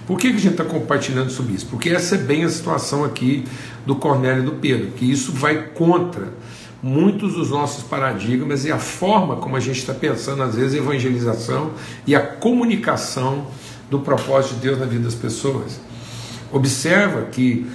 Por 0.05 0.19
que, 0.19 0.31
que 0.31 0.35
a 0.35 0.39
gente 0.39 0.51
está 0.51 0.65
compartilhando 0.65 1.29
sobre 1.29 1.53
isso? 1.53 1.67
Porque 1.67 1.89
essa 1.89 2.15
é 2.15 2.17
bem 2.17 2.43
a 2.43 2.49
situação 2.49 3.05
aqui 3.05 3.45
do 3.85 3.95
Cornélio 3.95 4.43
e 4.43 4.45
do 4.47 4.51
Pedro, 4.53 4.91
que 4.97 5.09
isso 5.09 5.31
vai 5.31 5.67
contra 5.67 6.27
muitos 6.83 7.35
dos 7.35 7.49
nossos 7.49 7.81
paradigmas 7.81 8.65
e 8.65 8.71
a 8.71 8.77
forma 8.77 9.37
como 9.37 9.55
a 9.55 9.59
gente 9.61 9.79
está 9.79 9.93
pensando, 9.93 10.43
às 10.43 10.55
vezes, 10.55 10.73
a 10.73 10.83
evangelização 10.83 11.71
e 12.05 12.13
a 12.13 12.19
comunicação 12.19 13.47
do 13.89 13.99
propósito 13.99 14.55
de 14.55 14.61
Deus 14.61 14.79
na 14.79 14.85
vida 14.85 15.05
das 15.05 15.15
pessoas. 15.15 15.79
Observa 16.51 17.21
que 17.23 17.65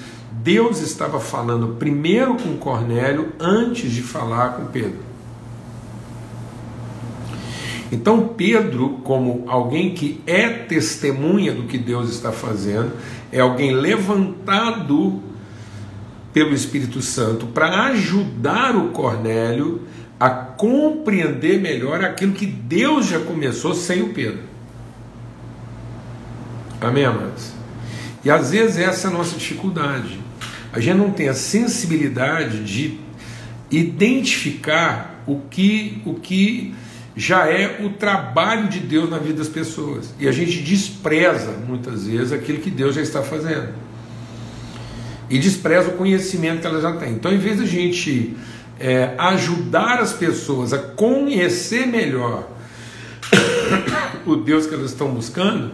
Deus 0.43 0.81
estava 0.81 1.19
falando 1.19 1.77
primeiro 1.79 2.37
com 2.37 2.57
Cornélio 2.59 3.33
antes 3.41 3.91
de 3.91 4.03
falar 4.03 4.51
com 4.51 4.67
Pedro. 4.67 5.09
Então, 7.91 8.29
Pedro, 8.29 9.01
como 9.03 9.45
alguém 9.49 9.95
que 9.95 10.21
é 10.27 10.49
testemunha 10.51 11.55
do 11.55 11.63
que 11.63 11.79
Deus 11.79 12.11
está 12.11 12.31
fazendo, 12.31 12.93
é 13.33 13.41
alguém 13.41 13.73
levantado 13.73 15.23
pelo 16.33 16.55
Espírito 16.55 17.01
Santo 17.01 17.47
para 17.47 17.87
ajudar 17.87 18.77
o 18.77 18.91
Cornélio 18.91 19.83
a 20.19 20.29
compreender 20.31 21.61
melhor 21.61 22.05
aquilo 22.05 22.33
que 22.33 22.47
Deus 22.47 23.07
já 23.07 23.21
começou 23.21 23.75
sem 23.75 24.03
o 24.03 24.13
Pedro. 24.13 24.41
Amém, 26.81 27.05
amados? 27.05 27.53
E 28.25 28.31
às 28.31 28.51
vezes 28.51 28.79
essa 28.79 29.09
é 29.09 29.11
a 29.11 29.15
nossa 29.15 29.37
dificuldade. 29.37 30.19
A 30.73 30.81
gente 30.81 30.99
não 30.99 31.11
tem 31.11 31.29
a 31.29 31.35
sensibilidade 31.35 32.65
de 32.65 32.99
identificar 33.71 35.23
o 35.27 35.41
que, 35.51 36.03
o 36.05 36.15
que 36.15 36.75
já 37.17 37.47
é 37.47 37.85
o 37.85 37.91
trabalho 37.91 38.69
de 38.69 38.81
Deus 38.81 39.11
na 39.11 39.19
vida 39.19 39.39
das 39.39 39.49
pessoas. 39.49 40.15
E 40.19 40.29
a 40.29 40.33
gente 40.33 40.63
despreza 40.63 41.53
muitas 41.67 42.07
vezes 42.07 42.33
aquilo 42.33 42.59
que 42.59 42.71
Deus 42.71 42.95
já 42.95 43.03
está 43.03 43.23
fazendo. 43.23 43.69
E 45.31 45.39
despreza 45.39 45.91
o 45.91 45.93
conhecimento 45.93 46.61
que 46.61 46.67
ela 46.67 46.81
já 46.81 46.93
tem. 46.93 47.13
Então, 47.13 47.33
em 47.33 47.39
vez 47.39 47.59
de 47.59 47.65
a 47.65 47.67
gente 47.67 48.37
é, 48.81 49.15
ajudar 49.19 49.99
as 50.01 50.13
pessoas 50.13 50.73
a 50.73 50.79
conhecer 50.79 51.87
melhor 51.87 52.49
o 54.25 54.37
Deus 54.37 54.67
que 54.67 54.75
elas 54.75 54.91
estão 54.91 55.09
buscando, 55.09 55.73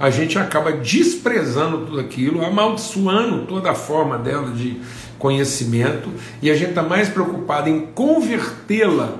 a 0.00 0.10
gente 0.10 0.38
acaba 0.38 0.72
desprezando 0.72 1.86
tudo 1.86 2.00
aquilo, 2.00 2.44
amaldiçoando 2.44 3.46
toda 3.46 3.70
a 3.70 3.74
forma 3.74 4.16
dela 4.16 4.52
de 4.52 4.80
conhecimento, 5.18 6.10
e 6.40 6.50
a 6.50 6.54
gente 6.54 6.70
está 6.70 6.82
mais 6.82 7.08
preocupado 7.08 7.68
em 7.68 7.86
convertê-la 7.86 9.16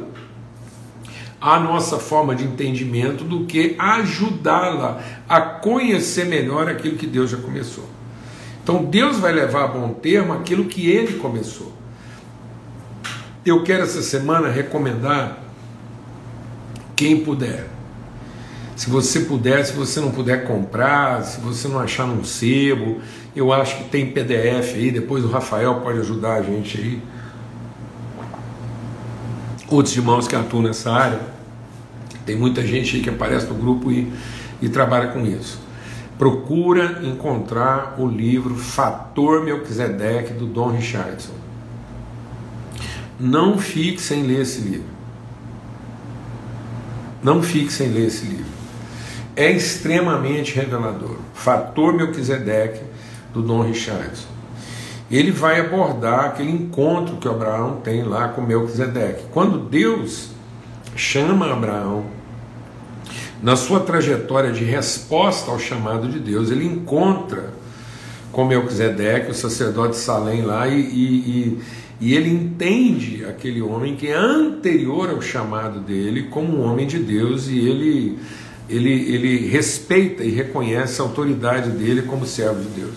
a 1.40 1.58
nossa 1.58 1.98
forma 1.98 2.34
de 2.34 2.44
entendimento 2.44 3.24
do 3.24 3.44
que 3.44 3.74
ajudá-la 3.78 5.02
a 5.28 5.40
conhecer 5.40 6.26
melhor 6.26 6.68
aquilo 6.68 6.96
que 6.96 7.06
Deus 7.06 7.30
já 7.30 7.36
começou. 7.36 7.97
Então 8.68 8.84
Deus 8.84 9.18
vai 9.18 9.32
levar 9.32 9.64
a 9.64 9.68
bom 9.68 9.94
termo 9.94 10.34
aquilo 10.34 10.66
que 10.66 10.90
ele 10.90 11.14
começou. 11.14 11.72
Eu 13.42 13.62
quero 13.62 13.84
essa 13.84 14.02
semana 14.02 14.50
recomendar 14.50 15.38
quem 16.94 17.24
puder. 17.24 17.66
Se 18.76 18.90
você 18.90 19.20
puder, 19.20 19.64
se 19.64 19.72
você 19.72 20.00
não 20.00 20.10
puder 20.10 20.46
comprar, 20.46 21.24
se 21.24 21.40
você 21.40 21.66
não 21.66 21.80
achar 21.80 22.06
num 22.06 22.22
sebo, 22.22 23.00
eu 23.34 23.54
acho 23.54 23.74
que 23.78 23.84
tem 23.84 24.12
PDF 24.12 24.74
aí, 24.74 24.90
depois 24.90 25.24
o 25.24 25.28
Rafael 25.28 25.76
pode 25.76 26.00
ajudar 26.00 26.34
a 26.34 26.42
gente 26.42 26.78
aí 26.78 27.02
outros 29.70 29.96
irmãos 29.96 30.28
que 30.28 30.36
atuam 30.36 30.64
nessa 30.64 30.92
área. 30.92 31.20
Tem 32.26 32.36
muita 32.36 32.60
gente 32.66 32.96
aí 32.96 33.02
que 33.02 33.08
aparece 33.08 33.46
no 33.46 33.54
grupo 33.54 33.90
e, 33.90 34.12
e 34.60 34.68
trabalha 34.68 35.08
com 35.08 35.24
isso. 35.24 35.67
Procura 36.18 37.00
encontrar 37.02 37.94
o 37.98 38.06
livro 38.06 38.56
Fator 38.56 39.44
Melquisedeque 39.44 40.34
do 40.34 40.46
Don 40.46 40.70
Richardson. 40.70 41.32
Não 43.18 43.58
fique 43.58 44.00
sem 44.00 44.24
ler 44.24 44.40
esse 44.42 44.60
livro. 44.60 44.98
Não 47.22 47.42
fique 47.42 47.72
sem 47.72 47.88
ler 47.88 48.08
esse 48.08 48.26
livro. 48.26 48.58
É 49.36 49.50
extremamente 49.50 50.54
revelador. 50.54 51.16
Fator 51.32 51.92
Melquisedeque 51.94 52.82
do 53.32 53.40
Don 53.40 53.62
Richardson 53.62 54.38
ele 55.10 55.30
vai 55.30 55.60
abordar 55.60 56.26
aquele 56.26 56.50
encontro 56.50 57.16
que 57.16 57.26
Abraão 57.26 57.80
tem 57.82 58.02
lá 58.02 58.28
com 58.28 58.42
Melquisedeque. 58.42 59.24
Quando 59.32 59.58
Deus 59.58 60.30
chama 60.94 61.50
Abraão, 61.50 62.04
na 63.42 63.54
sua 63.54 63.80
trajetória 63.80 64.52
de 64.52 64.64
resposta 64.64 65.50
ao 65.50 65.58
chamado 65.58 66.08
de 66.08 66.18
Deus, 66.18 66.50
ele 66.50 66.66
encontra 66.66 67.52
com 68.32 68.44
Melquisedeque, 68.44 69.30
o 69.30 69.34
sacerdote 69.34 69.96
Salém 69.96 70.42
lá, 70.42 70.68
e, 70.68 70.80
e, 70.80 71.58
e, 72.00 72.14
ele 72.14 72.30
entende 72.30 73.24
aquele 73.24 73.62
homem 73.62 73.96
que 73.96 74.08
é 74.08 74.14
anterior 74.14 75.10
ao 75.10 75.22
chamado 75.22 75.80
dele 75.80 76.24
como 76.24 76.58
um 76.58 76.62
homem 76.62 76.86
de 76.86 76.98
Deus, 76.98 77.48
e 77.48 77.58
ele, 77.58 78.18
ele, 78.68 78.90
ele 78.90 79.48
respeita 79.48 80.24
e 80.24 80.30
reconhece 80.30 81.00
a 81.00 81.04
autoridade 81.04 81.70
dele 81.70 82.02
como 82.02 82.26
servo 82.26 82.60
de 82.60 82.80
Deus. 82.80 82.94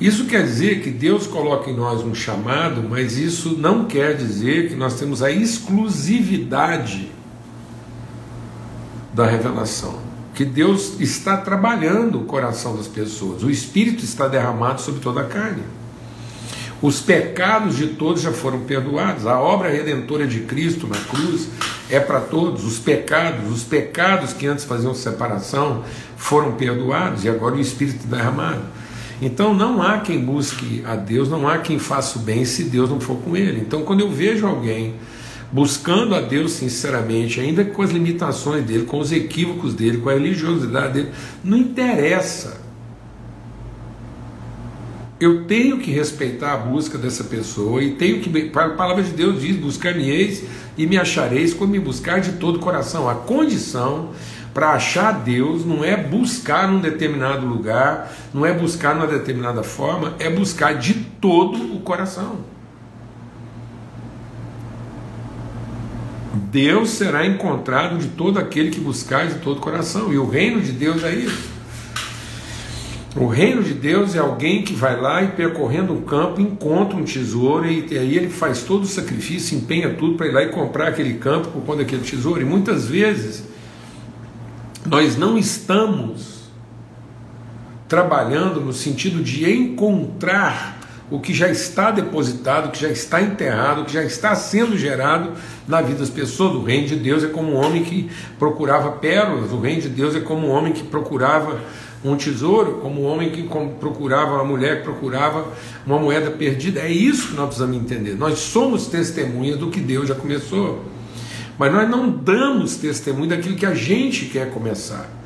Isso 0.00 0.24
quer 0.24 0.42
dizer 0.42 0.80
que 0.80 0.90
Deus 0.90 1.26
coloca 1.26 1.70
em 1.70 1.76
nós 1.76 2.02
um 2.02 2.14
chamado, 2.14 2.82
mas 2.88 3.18
isso 3.18 3.56
não 3.58 3.84
quer 3.84 4.16
dizer 4.16 4.70
que 4.70 4.74
nós 4.74 4.98
temos 4.98 5.22
a 5.22 5.30
exclusividade 5.30 7.10
da 9.12 9.26
revelação. 9.26 9.98
Que 10.34 10.44
Deus 10.44 11.00
está 11.00 11.36
trabalhando 11.36 12.20
o 12.20 12.24
coração 12.24 12.76
das 12.76 12.86
pessoas, 12.86 13.42
o 13.42 13.50
Espírito 13.50 14.04
está 14.04 14.28
derramado 14.28 14.80
sobre 14.80 15.00
toda 15.00 15.20
a 15.20 15.24
carne. 15.24 15.62
Os 16.82 16.98
pecados 16.98 17.76
de 17.76 17.88
todos 17.88 18.22
já 18.22 18.32
foram 18.32 18.60
perdoados. 18.60 19.26
A 19.26 19.38
obra 19.38 19.68
redentora 19.68 20.26
de 20.26 20.40
Cristo 20.40 20.86
na 20.86 20.96
cruz 20.96 21.48
é 21.90 22.00
para 22.00 22.20
todos. 22.20 22.64
Os 22.64 22.78
pecados, 22.78 23.52
os 23.52 23.62
pecados 23.62 24.32
que 24.32 24.46
antes 24.46 24.64
faziam 24.64 24.94
separação 24.94 25.84
foram 26.16 26.52
perdoados 26.52 27.24
e 27.24 27.28
agora 27.28 27.56
o 27.56 27.60
Espírito 27.60 28.06
derramado. 28.06 28.62
Então 29.20 29.52
não 29.52 29.82
há 29.82 29.98
quem 29.98 30.24
busque 30.24 30.82
a 30.86 30.96
Deus, 30.96 31.28
não 31.28 31.46
há 31.46 31.58
quem 31.58 31.78
faça 31.78 32.18
o 32.18 32.22
bem 32.22 32.46
se 32.46 32.64
Deus 32.64 32.88
não 32.88 32.98
for 32.98 33.16
com 33.16 33.36
ele. 33.36 33.60
Então 33.60 33.82
quando 33.82 34.00
eu 34.00 34.10
vejo 34.10 34.46
alguém 34.46 34.94
buscando 35.52 36.14
a 36.14 36.20
Deus 36.20 36.52
sinceramente, 36.52 37.40
ainda 37.40 37.64
com 37.64 37.82
as 37.82 37.90
limitações 37.90 38.64
dele, 38.64 38.84
com 38.84 38.98
os 38.98 39.12
equívocos 39.12 39.74
dele, 39.74 39.98
com 39.98 40.08
a 40.08 40.14
religiosidade 40.14 40.94
dele, 40.94 41.10
não 41.42 41.58
interessa. 41.58 42.60
Eu 45.18 45.44
tenho 45.44 45.78
que 45.78 45.90
respeitar 45.90 46.54
a 46.54 46.56
busca 46.56 46.96
dessa 46.96 47.24
pessoa 47.24 47.82
e 47.82 47.90
tenho 47.92 48.20
que. 48.20 48.50
A 48.58 48.70
palavra 48.70 49.02
de 49.02 49.10
Deus 49.10 49.42
diz: 49.42 49.54
buscar-me-eis 49.56 50.44
e 50.78 50.86
me 50.86 50.96
achareis 50.96 51.52
quando 51.52 51.72
me 51.72 51.78
buscar 51.78 52.20
de 52.20 52.32
todo 52.32 52.56
o 52.56 52.58
coração. 52.58 53.06
A 53.06 53.14
condição 53.14 54.12
para 54.54 54.70
achar 54.70 55.12
Deus 55.12 55.66
não 55.66 55.84
é 55.84 55.94
buscar 55.94 56.66
num 56.66 56.80
determinado 56.80 57.46
lugar, 57.46 58.10
não 58.32 58.46
é 58.46 58.52
buscar 58.54 58.94
numa 58.94 59.06
determinada 59.06 59.62
forma, 59.62 60.14
é 60.18 60.30
buscar 60.30 60.74
de 60.74 60.94
todo 60.94 61.74
o 61.76 61.80
coração. 61.80 62.38
Deus 66.50 66.90
será 66.90 67.26
encontrado 67.26 67.98
de 67.98 68.08
todo 68.08 68.38
aquele 68.38 68.70
que 68.70 68.80
buscar 68.80 69.28
de 69.28 69.36
todo 69.36 69.58
o 69.58 69.60
coração, 69.60 70.12
e 70.12 70.18
o 70.18 70.28
reino 70.28 70.60
de 70.60 70.72
Deus 70.72 71.04
é 71.04 71.14
isso. 71.14 71.60
O 73.16 73.26
reino 73.26 73.62
de 73.62 73.74
Deus 73.74 74.14
é 74.14 74.18
alguém 74.18 74.62
que 74.62 74.72
vai 74.72 75.00
lá 75.00 75.22
e 75.22 75.28
percorrendo 75.28 75.92
um 75.92 76.02
campo 76.02 76.40
encontra 76.40 76.96
um 76.96 77.02
tesouro 77.02 77.68
e, 77.68 77.98
aí 77.98 78.16
ele 78.16 78.30
faz 78.30 78.62
todo 78.62 78.84
o 78.84 78.86
sacrifício, 78.86 79.58
empenha 79.58 79.94
tudo 79.94 80.14
para 80.16 80.28
ir 80.28 80.32
lá 80.32 80.42
e 80.42 80.50
comprar 80.50 80.88
aquele 80.88 81.14
campo 81.14 81.48
por 81.48 81.62
conta 81.62 81.78
daquele 81.78 82.02
tesouro. 82.02 82.40
E 82.40 82.44
muitas 82.44 82.86
vezes 82.86 83.44
nós 84.86 85.16
não 85.16 85.36
estamos 85.36 86.40
trabalhando 87.88 88.60
no 88.60 88.72
sentido 88.72 89.24
de 89.24 89.50
encontrar 89.50 90.79
o 91.10 91.18
que 91.18 91.34
já 91.34 91.48
está 91.48 91.90
depositado, 91.90 92.68
o 92.68 92.70
que 92.70 92.80
já 92.80 92.88
está 92.88 93.20
enterrado, 93.20 93.82
o 93.82 93.84
que 93.84 93.92
já 93.92 94.04
está 94.04 94.34
sendo 94.34 94.78
gerado 94.78 95.32
na 95.66 95.82
vida 95.82 95.98
das 95.98 96.10
pessoas. 96.10 96.54
O 96.54 96.62
reino 96.62 96.86
de 96.86 96.96
Deus 96.96 97.24
é 97.24 97.26
como 97.26 97.52
um 97.52 97.56
homem 97.56 97.82
que 97.82 98.08
procurava 98.38 98.92
pérolas, 98.92 99.52
o 99.52 99.58
reino 99.58 99.82
de 99.82 99.88
Deus 99.88 100.14
é 100.14 100.20
como 100.20 100.46
um 100.46 100.50
homem 100.50 100.72
que 100.72 100.84
procurava 100.84 101.60
um 102.04 102.16
tesouro, 102.16 102.78
como 102.80 103.02
um 103.02 103.06
homem 103.06 103.30
que 103.30 103.42
procurava 103.78 104.34
uma 104.36 104.44
mulher 104.44 104.78
que 104.78 104.84
procurava 104.84 105.46
uma 105.84 105.98
moeda 105.98 106.30
perdida. 106.30 106.80
É 106.80 106.90
isso 106.90 107.28
que 107.28 107.34
nós 107.34 107.46
precisamos 107.46 107.76
entender. 107.76 108.14
Nós 108.14 108.38
somos 108.38 108.86
testemunhas 108.86 109.58
do 109.58 109.68
que 109.68 109.80
Deus 109.80 110.08
já 110.08 110.14
começou, 110.14 110.84
mas 111.58 111.72
nós 111.72 111.90
não 111.90 112.08
damos 112.08 112.76
testemunho 112.76 113.28
daquilo 113.28 113.56
que 113.56 113.66
a 113.66 113.74
gente 113.74 114.26
quer 114.26 114.50
começar. 114.50 115.19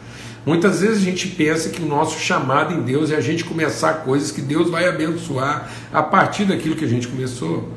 Muitas 0.47 0.81
vezes 0.81 0.99
a 0.99 1.05
gente 1.05 1.29
pensa 1.29 1.71
que 1.71 1.83
o 1.83 1.87
nosso 1.87 2.19
chamado 2.21 2.75
em 2.75 2.83
Deus 2.83 3.11
é 3.11 3.17
a 3.17 3.21
gente 3.21 3.45
começar 3.45 4.05
coisas 4.05 4.31
que 4.31 4.43
Deus 4.43 4.69
vai 4.71 4.87
abençoar 4.87 5.71
a 5.93 6.03
partir 6.03 6.45
daquilo 6.45 6.77
que 6.77 6.85
a 6.85 6.89
gente 6.89 7.09
começou. 7.09 7.71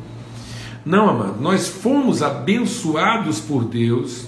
Não, 0.85 1.09
amado, 1.09 1.41
nós 1.41 1.67
fomos 1.67 2.21
abençoados 2.21 3.39
por 3.39 3.63
Deus 3.65 4.25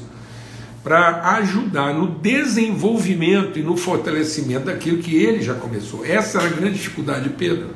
para 0.83 1.35
ajudar 1.35 1.93
no 1.93 2.07
desenvolvimento 2.07 3.59
e 3.59 3.61
no 3.61 3.75
fortalecimento 3.75 4.65
daquilo 4.65 4.99
que 4.99 5.15
ele 5.15 5.41
já 5.41 5.53
começou. 5.53 6.05
Essa 6.05 6.39
era 6.39 6.47
a 6.47 6.51
grande 6.51 6.75
dificuldade 6.75 7.23
de 7.23 7.29
Pedro. 7.29 7.69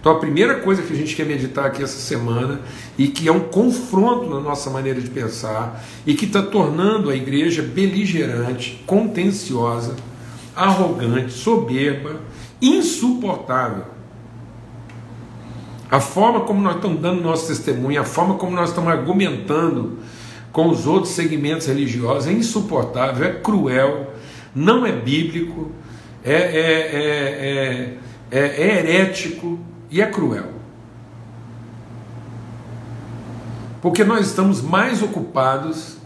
Então, 0.00 0.12
a 0.12 0.18
primeira 0.18 0.60
coisa 0.60 0.82
que 0.82 0.92
a 0.92 0.96
gente 0.96 1.16
quer 1.16 1.26
meditar 1.26 1.66
aqui 1.66 1.82
essa 1.82 1.98
semana, 1.98 2.60
e 2.96 3.08
que 3.08 3.28
é 3.28 3.32
um 3.32 3.40
confronto 3.40 4.30
na 4.30 4.40
nossa 4.40 4.70
maneira 4.70 5.00
de 5.00 5.10
pensar, 5.10 5.84
e 6.06 6.14
que 6.14 6.24
está 6.24 6.40
tornando 6.40 7.10
a 7.10 7.16
igreja 7.16 7.62
beligerante, 7.62 8.82
contenciosa, 8.86 9.96
arrogante, 10.54 11.32
soberba, 11.32 12.20
insuportável. 12.62 13.84
A 15.90 16.00
forma 16.00 16.42
como 16.42 16.60
nós 16.60 16.76
estamos 16.76 17.00
dando 17.00 17.20
nosso 17.20 17.48
testemunho, 17.48 18.00
a 18.00 18.04
forma 18.04 18.34
como 18.34 18.54
nós 18.54 18.68
estamos 18.68 18.90
argumentando 18.90 19.98
com 20.52 20.68
os 20.68 20.86
outros 20.86 21.12
segmentos 21.12 21.66
religiosos 21.66 22.28
é 22.28 22.32
insuportável, 22.32 23.26
é 23.26 23.32
cruel, 23.32 24.12
não 24.54 24.86
é 24.86 24.92
bíblico, 24.92 25.72
é, 26.24 26.34
é, 26.34 27.98
é, 28.30 28.38
é 28.38 28.78
herético 28.78 29.58
e 29.90 30.00
é 30.00 30.06
cruel. 30.06 30.58
Porque 33.80 34.04
nós 34.04 34.26
estamos 34.26 34.60
mais 34.60 35.02
ocupados 35.02 35.98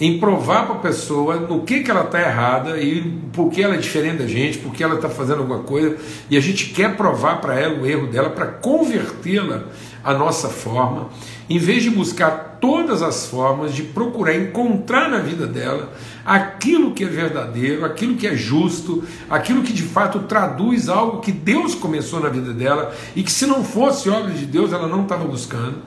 em 0.00 0.18
provar 0.18 0.66
para 0.66 0.74
a 0.74 0.78
pessoa 0.78 1.36
no 1.36 1.62
que, 1.62 1.80
que 1.80 1.90
ela 1.90 2.04
está 2.04 2.20
errada 2.20 2.78
e 2.80 3.02
por 3.32 3.50
que 3.50 3.62
ela 3.62 3.74
é 3.74 3.78
diferente 3.78 4.18
da 4.18 4.26
gente, 4.26 4.58
por 4.58 4.72
que 4.72 4.82
ela 4.82 4.96
está 4.96 5.08
fazendo 5.08 5.38
alguma 5.38 5.60
coisa, 5.60 5.96
e 6.28 6.36
a 6.36 6.40
gente 6.40 6.70
quer 6.70 6.96
provar 6.96 7.40
para 7.40 7.58
ela 7.58 7.80
o 7.80 7.86
erro 7.86 8.08
dela 8.08 8.30
para 8.30 8.46
convertê-la 8.46 9.64
à 10.04 10.12
nossa 10.12 10.48
forma, 10.48 11.08
em 11.48 11.58
vez 11.58 11.82
de 11.82 11.90
buscar 11.90 12.58
todas 12.60 13.02
as 13.02 13.26
formas 13.26 13.74
de 13.74 13.82
procurar 13.82 14.34
encontrar 14.34 15.08
na 15.08 15.18
vida 15.18 15.46
dela 15.46 15.92
aquilo 16.24 16.92
que 16.92 17.04
é 17.04 17.08
verdadeiro, 17.08 17.84
aquilo 17.84 18.16
que 18.16 18.26
é 18.26 18.36
justo, 18.36 19.02
aquilo 19.28 19.62
que 19.62 19.72
de 19.72 19.82
fato 19.82 20.20
traduz 20.20 20.88
algo 20.88 21.20
que 21.20 21.32
Deus 21.32 21.74
começou 21.74 22.20
na 22.20 22.28
vida 22.28 22.52
dela 22.52 22.94
e 23.16 23.22
que 23.22 23.32
se 23.32 23.46
não 23.46 23.64
fosse 23.64 24.08
obra 24.10 24.32
de 24.32 24.46
Deus 24.46 24.72
ela 24.72 24.86
não 24.86 25.02
estava 25.02 25.24
buscando, 25.24 25.78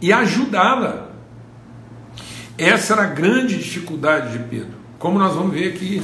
e 0.00 0.12
ajudá-la 0.12 1.12
essa 2.58 2.92
era 2.92 3.02
a 3.02 3.06
grande 3.06 3.56
dificuldade 3.56 4.36
de 4.36 4.44
Pedro, 4.44 4.74
como 4.98 5.18
nós 5.18 5.34
vamos 5.34 5.52
ver 5.52 5.68
aqui. 5.68 6.02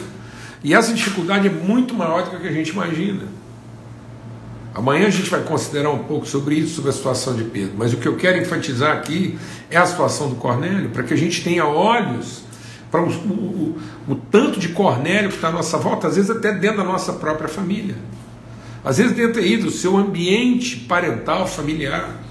E 0.64 0.74
essa 0.74 0.92
dificuldade 0.92 1.46
é 1.46 1.50
muito 1.50 1.94
maior 1.94 2.24
do 2.24 2.40
que 2.40 2.48
a 2.48 2.52
gente 2.52 2.70
imagina. 2.70 3.22
Amanhã 4.78 5.08
a 5.08 5.10
gente 5.10 5.28
vai 5.28 5.42
considerar 5.42 5.90
um 5.90 6.04
pouco 6.04 6.24
sobre 6.24 6.54
isso, 6.54 6.76
sobre 6.76 6.90
a 6.90 6.92
situação 6.92 7.34
de 7.34 7.42
Pedro. 7.42 7.72
Mas 7.76 7.92
o 7.92 7.96
que 7.96 8.06
eu 8.06 8.14
quero 8.14 8.40
enfatizar 8.40 8.96
aqui 8.96 9.36
é 9.68 9.76
a 9.76 9.84
situação 9.84 10.28
do 10.28 10.36
Cornélio, 10.36 10.90
para 10.90 11.02
que 11.02 11.12
a 11.12 11.16
gente 11.16 11.42
tenha 11.42 11.66
olhos 11.66 12.44
para 12.88 13.02
o, 13.02 13.08
o, 13.08 13.78
o, 14.06 14.14
tanto 14.14 14.60
de 14.60 14.68
Cornélio 14.68 15.30
que 15.30 15.34
está 15.34 15.48
à 15.48 15.50
nossa 15.50 15.78
volta, 15.78 16.06
às 16.06 16.14
vezes 16.14 16.30
até 16.30 16.52
dentro 16.52 16.76
da 16.76 16.84
nossa 16.84 17.12
própria 17.14 17.48
família. 17.48 17.96
Às 18.84 18.98
vezes 18.98 19.16
dentro 19.16 19.40
aí 19.42 19.56
do 19.56 19.68
seu 19.68 19.96
ambiente 19.96 20.76
parental, 20.76 21.48
familiar. 21.48 22.22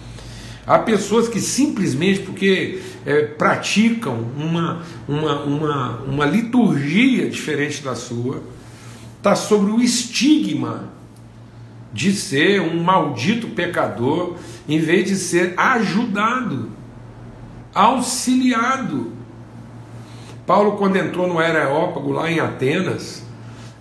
Há 0.66 0.80
pessoas 0.80 1.28
que 1.28 1.42
simplesmente 1.42 2.22
porque 2.22 2.82
é, 3.06 3.24
praticam 3.24 4.26
uma, 4.38 4.84
uma, 5.06 5.44
uma, 5.44 5.98
uma 6.04 6.26
liturgia 6.26 7.30
diferente 7.30 7.84
da 7.84 7.94
sua, 7.94 8.42
está 9.18 9.36
sobre 9.36 9.70
o 9.70 9.82
estigma 9.82 10.96
de 11.94 12.12
ser 12.14 12.62
um 12.62 12.84
maldito 12.84 13.48
pecador, 13.48 14.36
em 14.68 14.80
vez 14.80 15.08
de 15.08 15.16
ser 15.16 15.54
ajudado, 15.58 16.70
auxiliado. 17.74 19.12
Paulo, 20.46 20.74
quando 20.74 20.96
entrou 20.98 21.28
no 21.28 21.40
Areópago 21.40 22.12
lá 22.12 22.32
em 22.32 22.40
Atenas, 22.40 23.24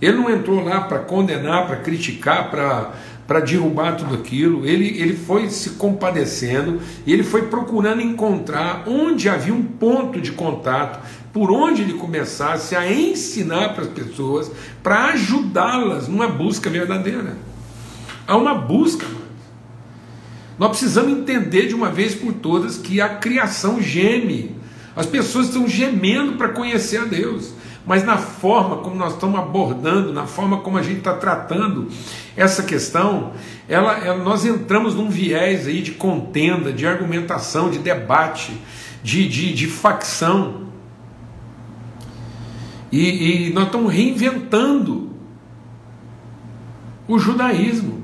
ele 0.00 0.16
não 0.16 0.30
entrou 0.30 0.62
lá 0.62 0.82
para 0.82 1.00
condenar, 1.00 1.66
para 1.66 1.76
criticar, 1.76 2.50
para 2.50 2.92
para 3.26 3.40
derrubar 3.40 3.96
tudo 3.96 4.14
aquilo, 4.14 4.64
ele, 4.64 5.00
ele 5.00 5.16
foi 5.16 5.50
se 5.50 5.70
compadecendo 5.70 6.80
ele 7.06 7.24
foi 7.24 7.42
procurando 7.42 8.00
encontrar 8.00 8.84
onde 8.86 9.28
havia 9.28 9.52
um 9.52 9.64
ponto 9.64 10.20
de 10.20 10.32
contato, 10.32 11.00
por 11.32 11.50
onde 11.50 11.82
ele 11.82 11.94
começasse 11.94 12.76
a 12.76 12.90
ensinar 12.90 13.74
para 13.74 13.84
as 13.84 13.90
pessoas, 13.90 14.50
para 14.82 15.06
ajudá-las 15.06 16.08
numa 16.08 16.28
busca 16.28 16.70
verdadeira. 16.70 17.36
Há 18.26 18.36
uma 18.36 18.54
busca. 18.54 19.06
Nós 20.58 20.70
precisamos 20.70 21.12
entender 21.12 21.66
de 21.66 21.74
uma 21.74 21.90
vez 21.90 22.14
por 22.14 22.32
todas 22.32 22.78
que 22.78 23.00
a 23.00 23.08
criação 23.08 23.80
geme. 23.80 24.56
As 24.94 25.06
pessoas 25.06 25.46
estão 25.46 25.68
gemendo 25.68 26.32
para 26.32 26.48
conhecer 26.48 26.98
a 26.98 27.04
Deus 27.04 27.54
mas 27.86 28.04
na 28.04 28.18
forma 28.18 28.78
como 28.78 28.96
nós 28.96 29.12
estamos 29.12 29.38
abordando, 29.38 30.12
na 30.12 30.26
forma 30.26 30.58
como 30.58 30.76
a 30.76 30.82
gente 30.82 30.98
está 30.98 31.14
tratando 31.14 31.88
essa 32.36 32.64
questão, 32.64 33.32
ela, 33.68 33.96
ela, 33.98 34.24
nós 34.24 34.44
entramos 34.44 34.92
num 34.96 35.08
viés 35.08 35.68
aí 35.68 35.80
de 35.80 35.92
contenda, 35.92 36.72
de 36.72 36.84
argumentação, 36.84 37.70
de 37.70 37.78
debate, 37.78 38.60
de, 39.04 39.28
de, 39.28 39.54
de 39.54 39.68
facção. 39.68 40.66
E, 42.90 43.46
e 43.46 43.52
nós 43.52 43.66
estamos 43.66 43.92
reinventando 43.92 45.12
o 47.06 47.20
judaísmo. 47.20 47.95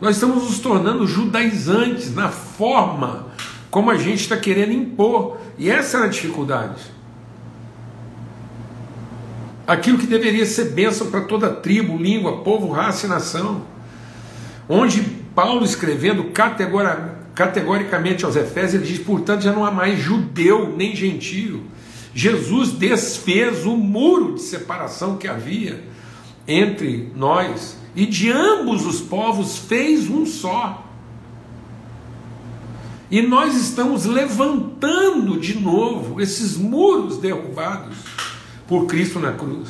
Nós 0.00 0.16
estamos 0.16 0.44
nos 0.44 0.58
tornando 0.58 1.06
judaizantes 1.06 2.14
na 2.14 2.28
forma 2.28 3.28
como 3.70 3.90
a 3.90 3.96
gente 3.96 4.20
está 4.20 4.36
querendo 4.36 4.72
impor. 4.72 5.38
E 5.58 5.70
essa 5.70 5.98
é 5.98 6.04
a 6.04 6.06
dificuldade. 6.06 6.94
aquilo 9.66 9.98
que 9.98 10.06
deveria 10.06 10.44
ser 10.44 10.66
bênção 10.70 11.10
para 11.10 11.22
toda 11.22 11.48
tribo, 11.50 11.96
língua, 11.96 12.42
povo, 12.42 12.70
raça 12.70 13.06
e 13.06 13.08
nação. 13.08 13.62
Onde 14.68 15.00
Paulo 15.34 15.64
escrevendo 15.64 16.30
categoricamente 17.34 18.24
aos 18.24 18.36
Efésios, 18.36 18.74
ele 18.74 18.92
diz: 18.92 19.04
portanto, 19.04 19.42
já 19.42 19.52
não 19.52 19.64
há 19.64 19.70
mais 19.70 19.98
judeu 19.98 20.74
nem 20.76 20.94
gentio. 20.94 21.64
Jesus 22.14 22.72
desfez 22.72 23.66
o 23.66 23.76
muro 23.76 24.34
de 24.34 24.42
separação 24.42 25.16
que 25.16 25.26
havia 25.26 25.82
entre 26.46 27.10
nós 27.16 27.76
e 27.94 28.06
de 28.06 28.30
ambos 28.30 28.84
os 28.84 29.00
povos 29.00 29.58
fez 29.58 30.08
um 30.08 30.26
só. 30.26 30.84
E 33.10 33.22
nós 33.22 33.54
estamos 33.54 34.04
levantando 34.04 35.38
de 35.38 35.58
novo 35.58 36.20
esses 36.20 36.56
muros 36.56 37.18
derrubados 37.18 37.96
por 38.66 38.86
Cristo 38.86 39.20
na 39.20 39.32
cruz. 39.32 39.68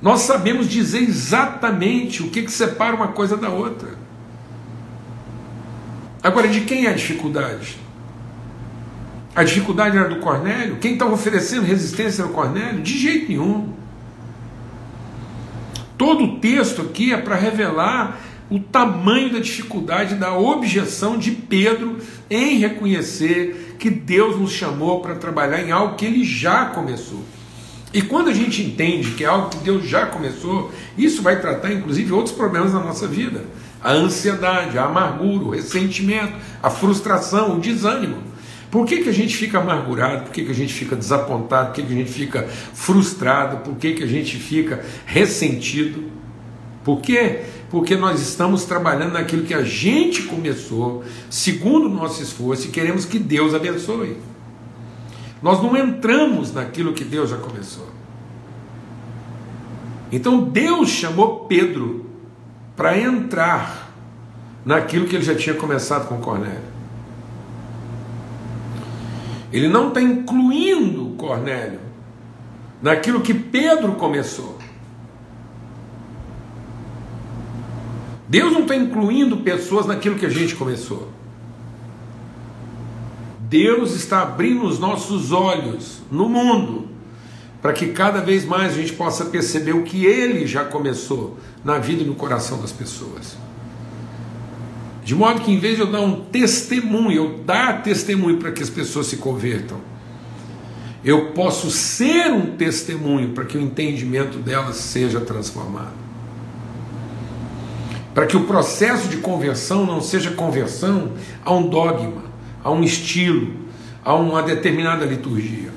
Nós 0.00 0.20
sabemos 0.20 0.68
dizer 0.68 1.00
exatamente 1.00 2.22
o 2.22 2.28
que, 2.28 2.42
que 2.42 2.52
separa 2.52 2.94
uma 2.94 3.08
coisa 3.08 3.36
da 3.36 3.48
outra. 3.48 3.96
Agora, 6.22 6.46
de 6.46 6.60
quem 6.62 6.86
é 6.86 6.90
a 6.90 6.92
dificuldade? 6.92 7.78
A 9.34 9.42
dificuldade 9.42 9.96
era 9.96 10.08
do 10.08 10.20
Cornélio? 10.20 10.76
Quem 10.76 10.92
estava 10.92 11.12
oferecendo 11.12 11.64
resistência 11.64 12.22
era 12.22 12.30
o 12.30 12.34
Cornélio? 12.34 12.82
De 12.82 12.98
jeito 12.98 13.28
nenhum. 13.28 13.72
Todo 16.02 16.24
o 16.24 16.38
texto 16.40 16.82
aqui 16.82 17.12
é 17.12 17.16
para 17.16 17.36
revelar 17.36 18.20
o 18.50 18.58
tamanho 18.58 19.32
da 19.32 19.38
dificuldade 19.38 20.16
da 20.16 20.36
objeção 20.36 21.16
de 21.16 21.30
Pedro 21.30 21.96
em 22.28 22.58
reconhecer 22.58 23.76
que 23.78 23.88
Deus 23.88 24.36
nos 24.36 24.50
chamou 24.50 25.00
para 25.00 25.14
trabalhar 25.14 25.62
em 25.62 25.70
algo 25.70 25.94
que 25.94 26.04
ele 26.04 26.24
já 26.24 26.64
começou. 26.64 27.22
E 27.94 28.02
quando 28.02 28.30
a 28.30 28.34
gente 28.34 28.62
entende 28.62 29.12
que 29.12 29.22
é 29.22 29.28
algo 29.28 29.50
que 29.50 29.58
Deus 29.58 29.88
já 29.88 30.06
começou, 30.06 30.72
isso 30.98 31.22
vai 31.22 31.40
tratar 31.40 31.72
inclusive 31.72 32.12
outros 32.12 32.34
problemas 32.34 32.72
na 32.72 32.80
nossa 32.80 33.06
vida: 33.06 33.44
a 33.80 33.92
ansiedade, 33.92 34.76
a 34.76 34.86
amargura, 34.86 35.44
o 35.44 35.50
ressentimento, 35.50 36.32
a 36.60 36.68
frustração, 36.68 37.56
o 37.56 37.60
desânimo. 37.60 38.31
Por 38.72 38.84
que, 38.84 39.02
que 39.02 39.08
a 39.08 39.12
gente 39.12 39.36
fica 39.36 39.60
amargurado? 39.60 40.24
Por 40.24 40.32
que, 40.32 40.44
que 40.44 40.50
a 40.50 40.54
gente 40.54 40.74
fica 40.74 40.96
desapontado? 40.96 41.68
Por 41.68 41.74
que, 41.74 41.82
que 41.82 41.92
a 41.92 41.96
gente 41.96 42.10
fica 42.10 42.48
frustrado? 42.74 43.58
Por 43.58 43.76
que, 43.76 43.92
que 43.92 44.02
a 44.02 44.06
gente 44.08 44.36
fica 44.36 44.84
ressentido? 45.06 46.10
Por 46.82 47.00
quê? 47.00 47.42
porque 47.72 47.96
nós 47.96 48.20
estamos 48.20 48.66
trabalhando 48.66 49.14
naquilo 49.14 49.44
que 49.44 49.54
a 49.54 49.64
gente 49.64 50.24
começou, 50.24 51.02
segundo 51.30 51.86
o 51.86 51.88
nosso 51.88 52.22
esforço, 52.22 52.66
e 52.66 52.70
queremos 52.70 53.06
que 53.06 53.18
Deus 53.18 53.54
abençoe. 53.54 54.18
Nós 55.42 55.62
não 55.62 55.74
entramos 55.74 56.52
naquilo 56.52 56.92
que 56.92 57.02
Deus 57.02 57.30
já 57.30 57.38
começou. 57.38 57.88
Então 60.12 60.44
Deus 60.44 60.90
chamou 60.90 61.46
Pedro 61.46 62.04
para 62.76 62.98
entrar 62.98 63.90
naquilo 64.66 65.06
que 65.06 65.16
ele 65.16 65.24
já 65.24 65.34
tinha 65.34 65.56
começado 65.56 66.06
com 66.08 66.18
Cornélio. 66.18 66.71
Ele 69.52 69.68
não 69.68 69.88
está 69.88 70.00
incluindo 70.00 71.14
Cornélio 71.16 71.80
naquilo 72.80 73.20
que 73.20 73.34
Pedro 73.34 73.92
começou. 73.92 74.58
Deus 78.28 78.52
não 78.52 78.62
está 78.62 78.74
incluindo 78.74 79.36
pessoas 79.38 79.86
naquilo 79.86 80.16
que 80.16 80.24
a 80.24 80.30
gente 80.30 80.56
começou. 80.56 81.12
Deus 83.40 83.94
está 83.94 84.22
abrindo 84.22 84.64
os 84.64 84.78
nossos 84.78 85.30
olhos 85.30 86.00
no 86.10 86.28
mundo 86.28 86.88
para 87.60 87.74
que 87.74 87.88
cada 87.88 88.20
vez 88.20 88.44
mais 88.44 88.72
a 88.72 88.76
gente 88.76 88.94
possa 88.94 89.26
perceber 89.26 89.72
o 89.72 89.82
que 89.82 90.06
Ele 90.06 90.46
já 90.46 90.64
começou 90.64 91.38
na 91.62 91.78
vida 91.78 92.02
e 92.02 92.06
no 92.06 92.14
coração 92.14 92.60
das 92.60 92.72
pessoas. 92.72 93.36
De 95.02 95.14
modo 95.14 95.40
que 95.40 95.50
em 95.50 95.58
vez 95.58 95.76
de 95.76 95.82
eu 95.82 95.90
dar 95.90 96.00
um 96.00 96.20
testemunho, 96.24 97.12
eu 97.12 97.38
dar 97.44 97.82
testemunho 97.82 98.38
para 98.38 98.52
que 98.52 98.62
as 98.62 98.70
pessoas 98.70 99.06
se 99.06 99.16
convertam, 99.16 99.78
eu 101.04 101.32
posso 101.32 101.70
ser 101.70 102.30
um 102.30 102.56
testemunho 102.56 103.30
para 103.30 103.44
que 103.44 103.58
o 103.58 103.60
entendimento 103.60 104.38
delas 104.38 104.76
seja 104.76 105.20
transformado 105.20 106.02
para 108.14 108.26
que 108.26 108.36
o 108.36 108.44
processo 108.44 109.08
de 109.08 109.18
conversão 109.18 109.86
não 109.86 110.00
seja 110.00 110.30
conversão 110.30 111.12
a 111.44 111.52
um 111.52 111.68
dogma, 111.68 112.24
a 112.62 112.70
um 112.70 112.82
estilo, 112.82 113.54
a 114.04 114.14
uma 114.14 114.42
determinada 114.42 115.04
liturgia, 115.04 115.70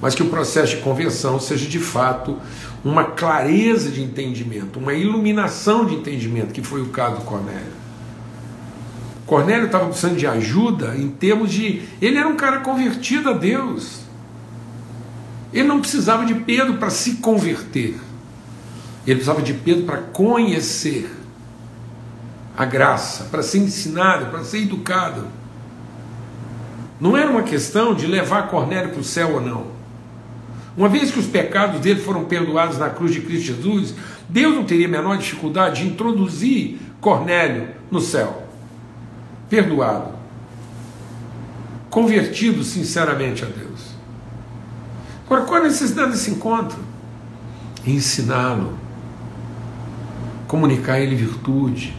mas 0.00 0.14
que 0.14 0.22
o 0.22 0.28
processo 0.28 0.76
de 0.76 0.82
conversão 0.82 1.40
seja 1.40 1.66
de 1.68 1.78
fato 1.78 2.38
uma 2.84 3.04
clareza 3.04 3.90
de 3.90 4.02
entendimento, 4.02 4.78
uma 4.78 4.94
iluminação 4.94 5.84
de 5.84 5.94
entendimento, 5.94 6.52
que 6.52 6.62
foi 6.62 6.80
o 6.80 6.86
caso 6.86 7.16
do 7.16 7.22
Cornélio. 7.22 7.81
Cornélio 9.32 9.64
estava 9.64 9.86
precisando 9.86 10.18
de 10.18 10.26
ajuda 10.26 10.94
em 10.94 11.08
termos 11.08 11.50
de. 11.50 11.80
Ele 12.02 12.18
era 12.18 12.28
um 12.28 12.36
cara 12.36 12.60
convertido 12.60 13.30
a 13.30 13.32
Deus. 13.32 14.00
Ele 15.54 15.66
não 15.66 15.80
precisava 15.80 16.26
de 16.26 16.34
Pedro 16.34 16.74
para 16.74 16.90
se 16.90 17.14
converter. 17.14 17.98
Ele 19.06 19.16
precisava 19.16 19.40
de 19.40 19.54
Pedro 19.54 19.84
para 19.84 19.96
conhecer 19.96 21.10
a 22.54 22.66
graça, 22.66 23.24
para 23.30 23.42
ser 23.42 23.60
ensinado, 23.60 24.26
para 24.26 24.44
ser 24.44 24.64
educado. 24.64 25.24
Não 27.00 27.16
era 27.16 27.30
uma 27.30 27.42
questão 27.42 27.94
de 27.94 28.06
levar 28.06 28.48
Cornélio 28.48 28.90
para 28.90 29.00
o 29.00 29.04
céu 29.04 29.36
ou 29.36 29.40
não. 29.40 29.66
Uma 30.76 30.90
vez 30.90 31.10
que 31.10 31.18
os 31.18 31.26
pecados 31.26 31.80
dele 31.80 32.00
foram 32.00 32.26
perdoados 32.26 32.76
na 32.76 32.90
cruz 32.90 33.14
de 33.14 33.22
Cristo 33.22 33.46
Jesus, 33.46 33.94
Deus 34.28 34.54
não 34.54 34.64
teria 34.64 34.86
a 34.86 34.90
menor 34.90 35.16
dificuldade 35.16 35.82
de 35.82 35.88
introduzir 35.88 36.78
Cornélio 37.00 37.68
no 37.90 37.98
céu. 37.98 38.41
Perdoado. 39.52 40.14
Convertido 41.90 42.64
sinceramente 42.64 43.44
a 43.44 43.48
Deus. 43.48 43.92
Agora, 45.26 45.42
qual 45.42 45.60
a 45.60 45.64
necessidade 45.64 46.12
desse 46.12 46.30
encontro? 46.30 46.78
Ensiná-lo. 47.86 48.78
Comunicar 50.48 50.94
a 50.94 51.00
ele 51.00 51.14
virtude 51.14 51.94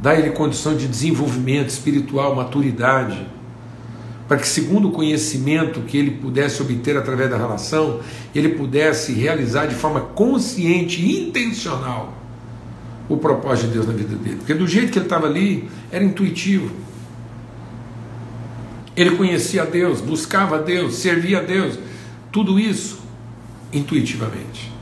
dá 0.00 0.10
a 0.10 0.20
ele 0.20 0.30
condição 0.30 0.76
de 0.76 0.86
desenvolvimento 0.86 1.70
espiritual, 1.70 2.36
maturidade, 2.36 3.26
para 4.28 4.36
que, 4.36 4.46
segundo 4.46 4.86
o 4.86 4.92
conhecimento 4.92 5.80
que 5.80 5.98
ele 5.98 6.12
pudesse 6.12 6.62
obter 6.62 6.96
através 6.96 7.28
da 7.28 7.36
relação, 7.36 7.98
ele 8.32 8.50
pudesse 8.50 9.12
realizar 9.12 9.66
de 9.66 9.74
forma 9.74 10.00
consciente 10.00 11.04
e 11.04 11.26
intencional 11.26 12.19
o 13.10 13.16
propósito 13.16 13.66
de 13.66 13.72
Deus 13.74 13.86
na 13.88 13.92
vida 13.92 14.14
dele. 14.14 14.36
Porque 14.36 14.54
do 14.54 14.66
jeito 14.68 14.92
que 14.92 14.98
ele 14.98 15.06
estava 15.06 15.26
ali, 15.26 15.68
era 15.90 16.04
intuitivo. 16.04 16.70
Ele 18.96 19.16
conhecia 19.16 19.66
Deus, 19.66 20.00
buscava 20.00 20.58
Deus, 20.60 20.94
servia 20.94 21.38
a 21.38 21.42
Deus, 21.42 21.76
tudo 22.30 22.58
isso 22.58 23.00
intuitivamente. 23.72 24.72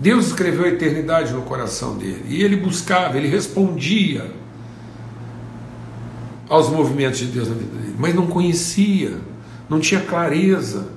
Deus 0.00 0.26
escreveu 0.26 0.64
a 0.64 0.68
eternidade 0.68 1.32
no 1.32 1.42
coração 1.42 1.96
dele 1.96 2.24
e 2.28 2.42
ele 2.42 2.56
buscava, 2.56 3.16
ele 3.16 3.28
respondia 3.28 4.30
aos 6.48 6.68
movimentos 6.68 7.18
de 7.18 7.26
Deus 7.26 7.48
na 7.48 7.54
vida 7.54 7.76
dele, 7.76 7.94
mas 7.98 8.14
não 8.14 8.26
conhecia, 8.26 9.16
não 9.68 9.78
tinha 9.78 10.00
clareza. 10.00 10.88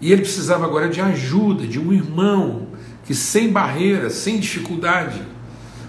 E 0.00 0.12
ele 0.12 0.22
precisava 0.22 0.64
agora 0.64 0.88
de 0.88 1.00
ajuda, 1.00 1.66
de 1.66 1.78
um 1.78 1.92
irmão 1.92 2.67
que, 3.08 3.14
sem 3.14 3.50
barreiras, 3.50 4.12
sem 4.12 4.38
dificuldade, 4.38 5.20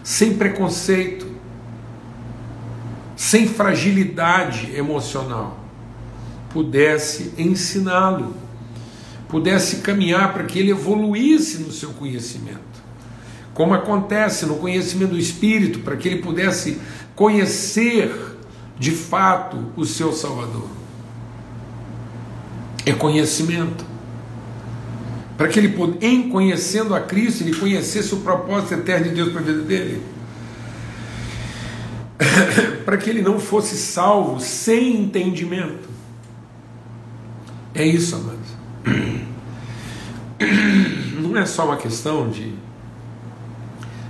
sem 0.01 0.37
preconceito, 0.37 1.27
sem 3.15 3.45
fragilidade 3.45 4.75
emocional, 4.75 5.59
pudesse 6.49 7.33
ensiná-lo 7.37 8.33
pudesse 9.29 9.77
caminhar 9.77 10.33
para 10.33 10.43
que 10.43 10.59
ele 10.59 10.71
evoluísse 10.71 11.59
no 11.59 11.71
seu 11.71 11.91
conhecimento. 11.91 12.59
Como 13.53 13.73
acontece 13.73 14.45
no 14.45 14.55
conhecimento 14.55 15.11
do 15.11 15.19
Espírito, 15.19 15.79
para 15.79 15.95
que 15.95 16.07
ele 16.07 16.21
pudesse 16.21 16.81
conhecer 17.15 18.11
de 18.77 18.91
fato 18.91 19.71
o 19.77 19.85
seu 19.85 20.11
Salvador. 20.11 20.67
É 22.85 22.91
conhecimento. 22.91 23.85
Para 25.39 25.47
que 25.47 25.57
ele, 25.57 25.73
em 26.01 26.27
conhecendo 26.27 26.93
a 26.93 26.99
Cristo, 26.99 27.43
ele 27.43 27.55
conhecesse 27.55 28.13
o 28.13 28.17
propósito 28.17 28.73
eterno 28.73 29.07
de 29.07 29.15
Deus 29.15 29.31
para 29.31 29.39
a 29.39 29.43
vida 29.45 29.61
dele. 29.61 30.03
para 32.83 32.97
que 32.97 33.09
ele 33.09 33.21
não 33.21 33.39
fosse 33.39 33.77
salvo 33.77 34.41
sem 34.41 34.97
entendimento. 35.03 35.87
É 37.73 37.85
isso, 37.85 38.17
amados. 38.17 38.49
Não 41.21 41.37
é 41.37 41.45
só 41.45 41.65
uma 41.65 41.77
questão 41.77 42.29
de 42.29 42.53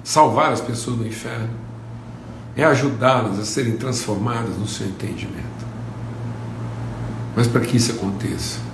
salvar 0.03 0.51
as 0.51 0.61
pessoas 0.61 0.97
do 0.97 1.05
inferno, 1.05 1.53
é 2.55 2.63
ajudá-las 2.63 3.37
a 3.37 3.45
serem 3.45 3.77
transformadas 3.77 4.57
no 4.57 4.67
seu 4.67 4.87
entendimento. 4.87 5.67
Mas 7.35 7.45
para 7.45 7.61
que 7.61 7.77
isso 7.77 7.91
aconteça, 7.91 8.68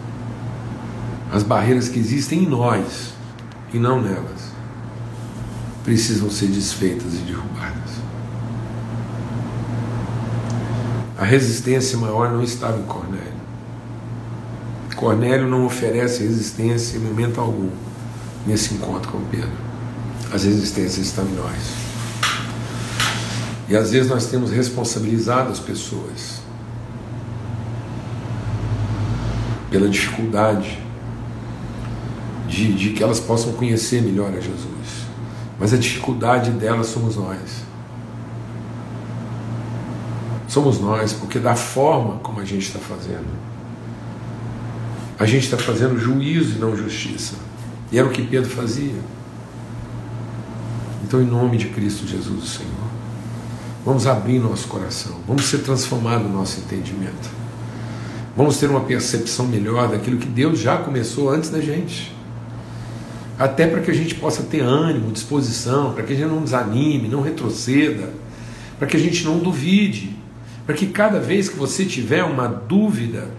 As 1.32 1.44
barreiras 1.44 1.90
que 1.90 2.00
existem 2.00 2.44
em 2.44 2.48
nós 2.48 3.14
e 3.74 3.80
não 3.80 4.02
nelas 4.02 4.54
precisam 5.84 6.30
ser 6.30 6.48
desfeitas 6.48 7.14
e 7.14 7.18
derrubadas. 7.18 7.92
A 11.18 11.24
resistência 11.24 11.98
maior 11.98 12.32
não 12.32 12.44
estava 12.44 12.80
em 12.80 12.84
Cornélio. 12.84 13.36
Cornélio 14.96 15.48
não 15.48 15.66
oferece 15.66 16.24
resistência 16.24 16.98
em 16.98 17.02
momento 17.02 17.40
algum 17.40 17.70
nesse 18.48 18.74
encontro 18.74 19.12
com 19.12 19.22
Pedro. 19.26 19.52
As 20.34 20.44
resistências 20.44 21.06
estão 21.06 21.26
em 21.26 21.36
nós. 21.36 21.86
E 23.68 23.76
às 23.76 23.92
vezes 23.92 24.10
nós 24.10 24.28
temos 24.28 24.52
responsabilizado 24.52 25.52
as 25.52 25.60
pessoas 25.60 26.42
pela 29.70 29.90
dificuldade 29.90 30.80
de, 32.48 32.74
de 32.74 32.90
que 32.92 33.04
elas 33.04 33.20
possam 33.20 33.54
conhecer 33.54 34.02
melhor 34.02 34.30
a 34.30 34.40
Jesus. 34.40 35.06
Mas 35.60 35.74
a 35.74 35.78
dificuldade 35.78 36.52
delas 36.52 36.88
somos 36.88 37.16
nós. 37.16 37.64
Somos 40.48 40.80
nós, 40.80 41.14
porque 41.14 41.40
da 41.40 41.56
forma 41.56 42.20
como 42.20 42.40
a 42.40 42.46
gente 42.46 42.68
está 42.68 42.80
fazendo, 42.80 43.28
a 45.18 45.26
gente 45.26 45.44
está 45.46 45.58
fazendo 45.58 45.98
juízo 45.98 46.56
e 46.56 46.60
não 46.60 46.76
justiça. 46.76 47.36
E 47.92 47.98
era 47.98 48.08
o 48.08 48.12
que 48.12 48.22
Pedro 48.22 48.50
fazia. 48.50 48.96
Então, 51.04 51.22
em 51.22 51.26
nome 51.26 51.58
de 51.58 51.68
Cristo 51.68 52.08
Jesus, 52.08 52.44
o 52.44 52.48
Senhor, 52.48 52.72
vamos 53.86 54.08
abrir 54.08 54.40
nosso 54.40 54.68
coração, 54.68 55.18
vamos 55.28 55.46
ser 55.46 55.60
transformados 55.60 56.28
no 56.28 56.34
nosso 56.34 56.60
entendimento, 56.60 57.30
vamos 58.36 58.58
ter 58.58 58.70
uma 58.70 58.82
percepção 58.82 59.46
melhor 59.46 59.88
daquilo 59.88 60.18
que 60.18 60.28
Deus 60.28 60.60
já 60.60 60.78
começou 60.78 61.30
antes 61.30 61.52
da 61.52 61.62
gente. 61.62 62.15
Até 63.38 63.68
para 63.68 63.82
que 63.82 63.92
a 63.92 63.94
gente 63.94 64.16
possa 64.16 64.44
ter 64.44 64.62
ânimo, 64.62 65.12
disposição, 65.12 65.94
para 65.94 66.04
que 66.04 66.14
a 66.14 66.16
gente 66.16 66.30
não 66.30 66.44
desanime, 66.44 67.08
não 67.08 67.22
retroceda, 67.22 68.14
para 68.80 68.88
que 68.88 68.96
a 68.96 69.00
gente 69.00 69.26
não 69.26 69.40
duvide, 69.40 70.16
para 70.66 70.74
que 70.74 70.88
cada 70.88 71.20
vez 71.20 71.50
que 71.50 71.58
você 71.58 71.86
tiver 71.86 72.24
uma 72.24 72.48
dúvida, 72.48 73.30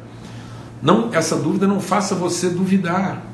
não, 0.83 1.13
essa 1.15 1.37
dúvida 1.37 1.67
não 1.67 1.81
faça 1.81 2.15
você 2.15 2.51
duvidar. 2.51 3.25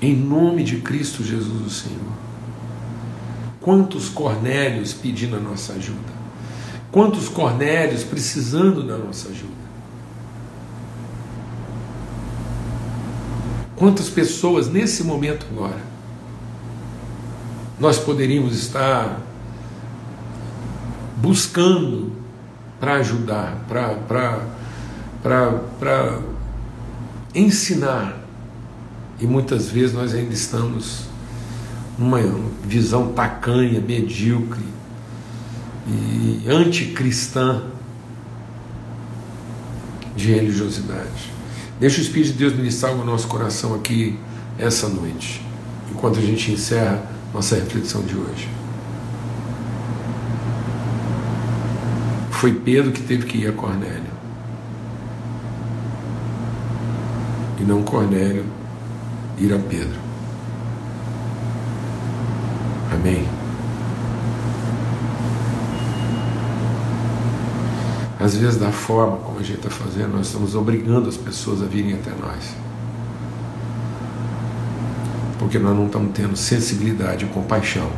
Em 0.00 0.16
nome 0.16 0.64
de 0.64 0.78
Cristo 0.78 1.22
Jesus, 1.22 1.66
o 1.66 1.70
Senhor. 1.70 2.20
Quantos 3.60 4.08
Cornélios 4.08 4.94
pedindo 4.94 5.36
a 5.36 5.40
nossa 5.40 5.74
ajuda? 5.74 6.20
Quantos 6.90 7.28
Cornélios 7.28 8.02
precisando 8.02 8.82
da 8.82 8.96
nossa 8.96 9.28
ajuda? 9.28 9.59
Quantas 13.80 14.10
pessoas 14.10 14.68
nesse 14.68 15.02
momento 15.02 15.46
agora 15.50 15.80
nós 17.80 17.98
poderíamos 17.98 18.54
estar 18.54 19.18
buscando 21.16 22.12
para 22.78 22.96
ajudar, 22.96 23.56
para 25.22 26.18
ensinar. 27.34 28.18
E 29.18 29.26
muitas 29.26 29.70
vezes 29.70 29.94
nós 29.94 30.12
ainda 30.14 30.34
estamos 30.34 31.04
numa 31.98 32.20
visão 32.62 33.12
tacanha, 33.12 33.80
medíocre 33.80 34.68
e 35.88 36.44
anticristã 36.46 37.62
de 40.14 40.32
religiosidade. 40.32 41.39
Deixa 41.80 41.98
o 41.98 42.02
Espírito 42.02 42.32
de 42.32 42.38
Deus 42.38 42.54
ministrar 42.54 42.92
o 42.92 43.02
nosso 43.02 43.26
coração 43.26 43.74
aqui 43.74 44.18
essa 44.58 44.86
noite, 44.86 45.42
enquanto 45.90 46.18
a 46.18 46.22
gente 46.22 46.52
encerra 46.52 47.02
nossa 47.32 47.54
reflexão 47.54 48.02
de 48.02 48.14
hoje. 48.14 48.50
Foi 52.30 52.52
Pedro 52.52 52.92
que 52.92 53.02
teve 53.02 53.24
que 53.24 53.38
ir 53.38 53.48
a 53.48 53.52
Cornélio. 53.52 54.10
E 57.58 57.62
não 57.62 57.82
Cornélio 57.82 58.44
ir 59.38 59.52
a 59.54 59.58
Pedro. 59.58 59.98
Amém. 62.92 63.39
Às 68.20 68.36
vezes, 68.36 68.58
da 68.58 68.70
forma 68.70 69.16
como 69.18 69.38
a 69.38 69.42
gente 69.42 69.56
está 69.56 69.70
fazendo, 69.70 70.16
nós 70.16 70.26
estamos 70.26 70.54
obrigando 70.54 71.08
as 71.08 71.16
pessoas 71.16 71.62
a 71.62 71.66
virem 71.66 71.94
até 71.94 72.10
nós. 72.10 72.54
Porque 75.38 75.58
nós 75.58 75.74
não 75.74 75.86
estamos 75.86 76.12
tendo 76.12 76.36
sensibilidade 76.36 77.24
e 77.24 77.28
compaixão 77.28 77.90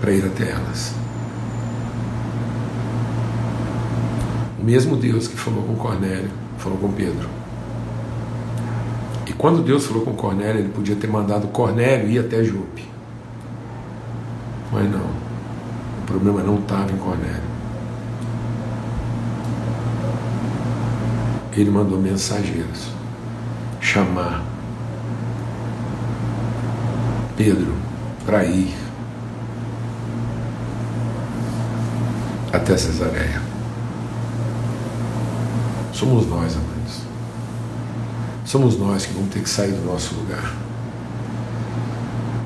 para 0.00 0.12
ir 0.12 0.24
até 0.24 0.52
elas. 0.52 0.94
mesmo 4.68 4.96
Deus 4.96 5.26
que 5.26 5.34
falou 5.34 5.62
com 5.62 5.74
Cornélio, 5.76 6.30
falou 6.58 6.76
com 6.76 6.92
Pedro. 6.92 7.26
E 9.26 9.32
quando 9.32 9.62
Deus 9.62 9.86
falou 9.86 10.04
com 10.04 10.12
Cornélio, 10.12 10.60
ele 10.60 10.68
podia 10.68 10.94
ter 10.94 11.06
mandado 11.06 11.46
Cornélio 11.48 12.10
ir 12.10 12.18
até 12.18 12.44
Jope. 12.44 12.86
Mas 14.70 14.90
não. 14.90 15.06
O 16.02 16.06
problema 16.06 16.42
não 16.42 16.58
estava 16.58 16.92
em 16.92 16.98
Cornélio. 16.98 17.57
Ele 21.58 21.70
mandou 21.70 21.98
mensageiros 21.98 22.86
chamar 23.80 24.44
Pedro 27.36 27.74
para 28.24 28.44
ir 28.44 28.72
até 32.52 32.76
Cesareia. 32.76 33.42
Somos 35.92 36.28
nós, 36.28 36.54
amados. 36.54 37.02
Somos 38.44 38.78
nós 38.78 39.06
que 39.06 39.12
vamos 39.14 39.30
ter 39.30 39.42
que 39.42 39.50
sair 39.50 39.72
do 39.72 39.84
nosso 39.84 40.14
lugar. 40.14 40.54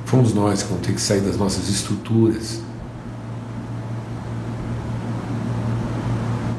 Fomos 0.06 0.32
nós 0.32 0.62
que 0.62 0.70
vamos 0.70 0.86
ter 0.86 0.94
que 0.94 1.00
sair 1.02 1.20
das 1.20 1.36
nossas 1.36 1.68
estruturas, 1.68 2.62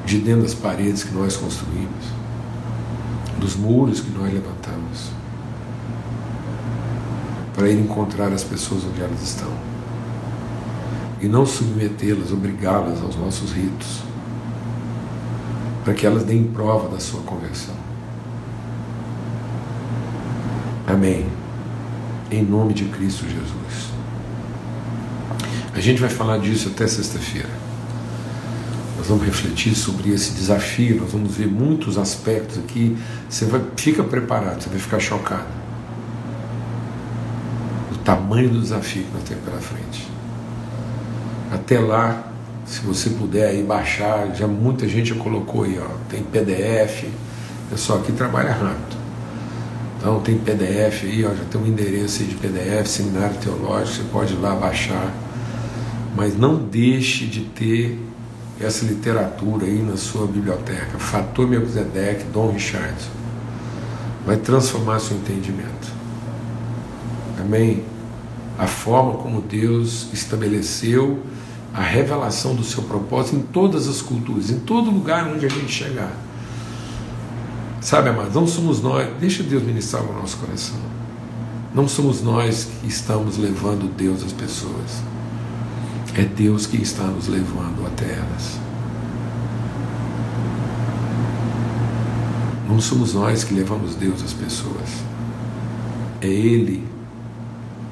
de 0.05 0.19
dentro 0.19 0.43
das 0.43 0.53
paredes 0.53 1.03
que 1.03 1.13
nós 1.15 1.35
construímos, 1.35 2.22
dos 3.43 3.57
muros 3.57 3.99
que 3.99 4.09
nós 4.11 4.33
levantamos, 4.33 5.11
para 7.53 7.69
ir 7.69 7.77
encontrar 7.77 8.31
as 8.31 8.41
pessoas 8.41 8.85
onde 8.85 9.01
elas 9.01 9.21
estão 9.21 9.51
e 11.21 11.27
não 11.27 11.45
submetê-las, 11.45 12.31
obrigá-las 12.31 13.01
aos 13.01 13.17
nossos 13.17 13.51
ritos 13.51 14.01
para 15.83 15.93
que 15.93 16.05
elas 16.05 16.23
deem 16.23 16.45
prova 16.45 16.87
da 16.87 16.99
sua 17.01 17.21
conversão. 17.23 17.75
Amém. 20.87 21.27
Em 22.31 22.41
nome 22.41 22.73
de 22.73 22.85
Cristo 22.85 23.25
Jesus. 23.25 23.91
A 25.75 25.81
gente 25.81 25.99
vai 25.99 26.09
falar 26.09 26.37
disso 26.37 26.69
até 26.69 26.87
sexta-feira. 26.87 27.62
Nós 29.03 29.09
vamos 29.09 29.25
refletir 29.25 29.75
sobre 29.75 30.11
esse 30.11 30.31
desafio, 30.31 31.01
nós 31.01 31.11
vamos 31.11 31.35
ver 31.35 31.45
muitos 31.45 31.97
aspectos 31.97 32.57
aqui. 32.57 32.97
Você 33.29 33.43
vai, 33.43 33.61
fica 33.75 34.01
preparado, 34.01 34.63
você 34.63 34.69
vai 34.69 34.79
ficar 34.79 34.97
chocado. 34.97 35.43
O 37.91 37.97
tamanho 37.97 38.49
do 38.49 38.61
desafio 38.61 39.03
que 39.03 39.13
nós 39.13 39.23
temos 39.23 39.43
pela 39.43 39.59
frente. 39.59 40.07
Até 41.51 41.81
lá, 41.81 42.31
se 42.65 42.79
você 42.79 43.09
puder 43.09 43.49
aí 43.49 43.61
baixar, 43.61 44.33
já 44.33 44.47
muita 44.47 44.87
gente 44.87 45.09
já 45.09 45.15
colocou 45.15 45.63
aí, 45.63 45.77
ó, 45.77 45.97
tem 46.09 46.23
PDF, 46.23 47.03
pessoal 47.69 47.99
aqui 47.99 48.13
trabalha 48.13 48.53
rápido. 48.53 48.95
Então 49.99 50.21
tem 50.21 50.37
PDF 50.37 51.03
aí, 51.03 51.25
ó, 51.25 51.35
já 51.35 51.43
tem 51.51 51.59
um 51.59 51.67
endereço 51.67 52.21
aí 52.21 52.29
de 52.29 52.35
PDF, 52.35 52.87
seminário 52.87 53.35
teológico, 53.35 53.97
você 53.97 54.03
pode 54.13 54.33
ir 54.33 54.37
lá 54.37 54.55
baixar. 54.55 55.11
Mas 56.15 56.37
não 56.37 56.55
deixe 56.55 57.25
de 57.25 57.41
ter 57.41 58.12
essa 58.59 58.85
literatura 58.85 59.65
aí 59.65 59.81
na 59.81 59.97
sua 59.97 60.27
biblioteca. 60.27 60.97
Fator 60.97 61.47
Melquisedeque, 61.47 62.25
Dom 62.25 62.51
Richardson. 62.51 63.09
Vai 64.25 64.37
transformar 64.37 64.99
seu 64.99 65.17
entendimento. 65.17 65.91
Amém? 67.39 67.83
A 68.57 68.67
forma 68.67 69.13
como 69.13 69.41
Deus 69.41 70.07
estabeleceu 70.13 71.21
a 71.73 71.81
revelação 71.81 72.55
do 72.55 72.63
seu 72.63 72.83
propósito 72.83 73.35
em 73.35 73.41
todas 73.41 73.87
as 73.87 74.01
culturas, 74.01 74.51
em 74.51 74.59
todo 74.59 74.91
lugar 74.91 75.27
onde 75.27 75.45
a 75.45 75.49
gente 75.49 75.71
chegar. 75.71 76.13
Sabe, 77.81 78.09
amados, 78.09 78.33
não 78.33 78.47
somos 78.47 78.81
nós, 78.81 79.09
deixa 79.19 79.43
Deus 79.43 79.63
ministrar 79.63 80.03
o 80.03 80.13
nosso 80.13 80.37
coração. 80.37 80.77
Não 81.73 81.87
somos 81.87 82.21
nós 82.21 82.69
que 82.79 82.87
estamos 82.87 83.37
levando 83.37 83.91
Deus 83.93 84.23
às 84.23 84.31
pessoas. 84.31 85.01
É 86.15 86.23
Deus 86.23 86.67
que 86.67 86.77
está 86.77 87.03
nos 87.05 87.27
levando 87.27 87.87
até 87.87 88.05
elas. 88.05 88.59
Não 92.69 92.79
somos 92.79 93.15
nós 93.15 93.43
que 93.43 93.53
levamos 93.53 93.95
Deus 93.95 94.23
às 94.23 94.33
pessoas. 94.33 94.89
É 96.21 96.27
Ele 96.27 96.87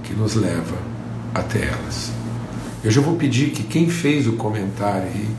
que 0.03 0.13
nos 0.13 0.36
leva 0.36 0.77
até 1.34 1.65
elas. 1.65 2.12
Eu 2.84 2.91
já 2.91 3.01
vou 3.01 3.15
pedir 3.15 3.51
que 3.51 3.63
quem 3.63 3.89
fez 3.89 4.27
o 4.27 4.34
comentário 4.34 5.07
aí 5.07 5.29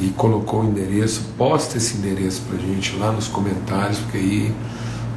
e 0.00 0.08
colocou 0.10 0.62
o 0.62 0.68
endereço, 0.68 1.22
posta 1.36 1.76
esse 1.76 1.96
endereço 1.98 2.42
para 2.42 2.56
a 2.56 2.60
gente 2.60 2.96
lá 2.96 3.10
nos 3.12 3.28
comentários, 3.28 3.98
porque 3.98 4.18
aí 4.18 4.54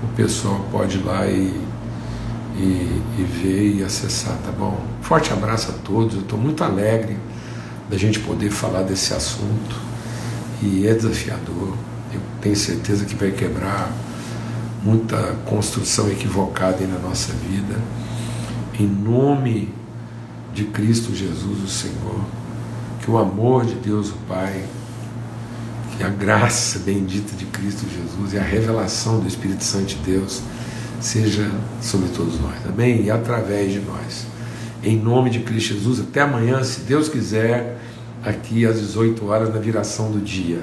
o 0.03 0.07
pessoal 0.15 0.65
pode 0.71 0.97
ir 0.97 1.03
lá 1.03 1.27
e, 1.27 1.53
e, 2.61 3.01
e 3.19 3.23
ver 3.23 3.77
e 3.77 3.83
acessar, 3.83 4.37
tá 4.45 4.51
bom? 4.51 4.79
Forte 5.01 5.33
abraço 5.33 5.71
a 5.71 5.73
todos, 5.73 6.15
eu 6.15 6.21
estou 6.21 6.37
muito 6.37 6.63
alegre 6.63 7.17
da 7.89 7.97
gente 7.97 8.19
poder 8.19 8.51
falar 8.51 8.83
desse 8.83 9.13
assunto 9.13 9.75
e 10.61 10.87
é 10.87 10.93
desafiador. 10.93 11.75
Eu 12.13 12.21
tenho 12.39 12.55
certeza 12.55 13.05
que 13.05 13.15
vai 13.15 13.31
quebrar 13.31 13.91
muita 14.83 15.35
construção 15.45 16.09
equivocada 16.09 16.77
aí 16.79 16.87
na 16.87 16.99
nossa 16.99 17.33
vida. 17.33 17.79
Em 18.79 18.87
nome 18.87 19.73
de 20.53 20.65
Cristo 20.65 21.15
Jesus, 21.15 21.63
o 21.63 21.67
Senhor, 21.67 22.21
que 23.01 23.09
o 23.09 23.17
amor 23.17 23.65
de 23.65 23.75
Deus, 23.75 24.09
o 24.09 24.17
Pai, 24.27 24.63
que 25.97 26.03
a 26.03 26.09
graça 26.09 26.79
bendita 26.79 27.35
de 27.35 27.45
Cristo 27.45 27.85
Jesus 27.89 28.33
e 28.33 28.37
a 28.37 28.43
revelação 28.43 29.19
do 29.19 29.27
Espírito 29.27 29.63
Santo 29.63 29.87
de 29.87 29.95
Deus 29.95 30.41
seja 31.01 31.49
sobre 31.81 32.09
todos 32.09 32.39
nós, 32.39 32.57
amém? 32.67 33.03
E 33.03 33.11
através 33.11 33.73
de 33.73 33.79
nós. 33.79 34.27
Em 34.83 34.97
nome 34.97 35.29
de 35.29 35.39
Cristo 35.39 35.73
Jesus, 35.73 35.99
até 35.99 36.21
amanhã, 36.21 36.63
se 36.63 36.81
Deus 36.81 37.09
quiser, 37.09 37.77
aqui 38.23 38.65
às 38.65 38.79
18 38.79 39.25
horas 39.25 39.53
na 39.53 39.59
viração 39.59 40.11
do 40.11 40.19
dia. 40.19 40.59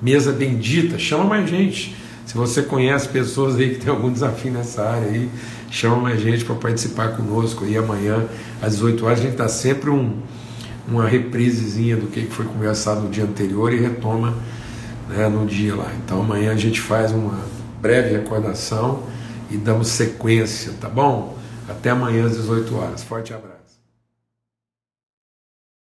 Mesa 0.00 0.32
bendita, 0.32 0.98
chama 0.98 1.24
mais 1.24 1.48
gente. 1.48 1.96
Se 2.26 2.34
você 2.34 2.62
conhece 2.62 3.08
pessoas 3.08 3.56
aí 3.56 3.70
que 3.70 3.84
tem 3.84 3.90
algum 3.90 4.10
desafio 4.10 4.52
nessa 4.52 4.82
área 4.82 5.08
aí, 5.08 5.28
chama 5.70 5.96
mais 5.96 6.20
gente 6.20 6.44
para 6.44 6.54
participar 6.54 7.16
conosco 7.16 7.64
aí 7.64 7.76
amanhã 7.76 8.24
às 8.60 8.74
18 8.74 9.04
horas. 9.04 9.18
A 9.20 9.22
gente 9.22 9.36
dá 9.36 9.48
sempre 9.48 9.90
um, 9.90 10.16
uma 10.88 11.06
reprisezinha 11.08 11.96
do 11.96 12.06
que 12.06 12.22
foi 12.26 12.46
conversado 12.46 13.02
no 13.02 13.10
dia 13.10 13.24
anterior 13.24 13.72
e 13.72 13.80
retoma 13.80 14.34
né, 15.08 15.28
no 15.28 15.44
dia 15.44 15.74
lá. 15.74 15.92
Então 16.04 16.20
amanhã 16.20 16.52
a 16.52 16.56
gente 16.56 16.80
faz 16.80 17.12
uma 17.12 17.38
breve 17.80 18.16
recordação 18.16 19.02
e 19.52 19.56
damos 19.56 19.88
sequência, 19.88 20.72
tá 20.80 20.88
bom? 20.88 21.36
Até 21.68 21.90
amanhã 21.90 22.26
às 22.26 22.36
18 22.36 22.76
horas. 22.76 23.02
Forte 23.02 23.32
abraço. 23.32 23.51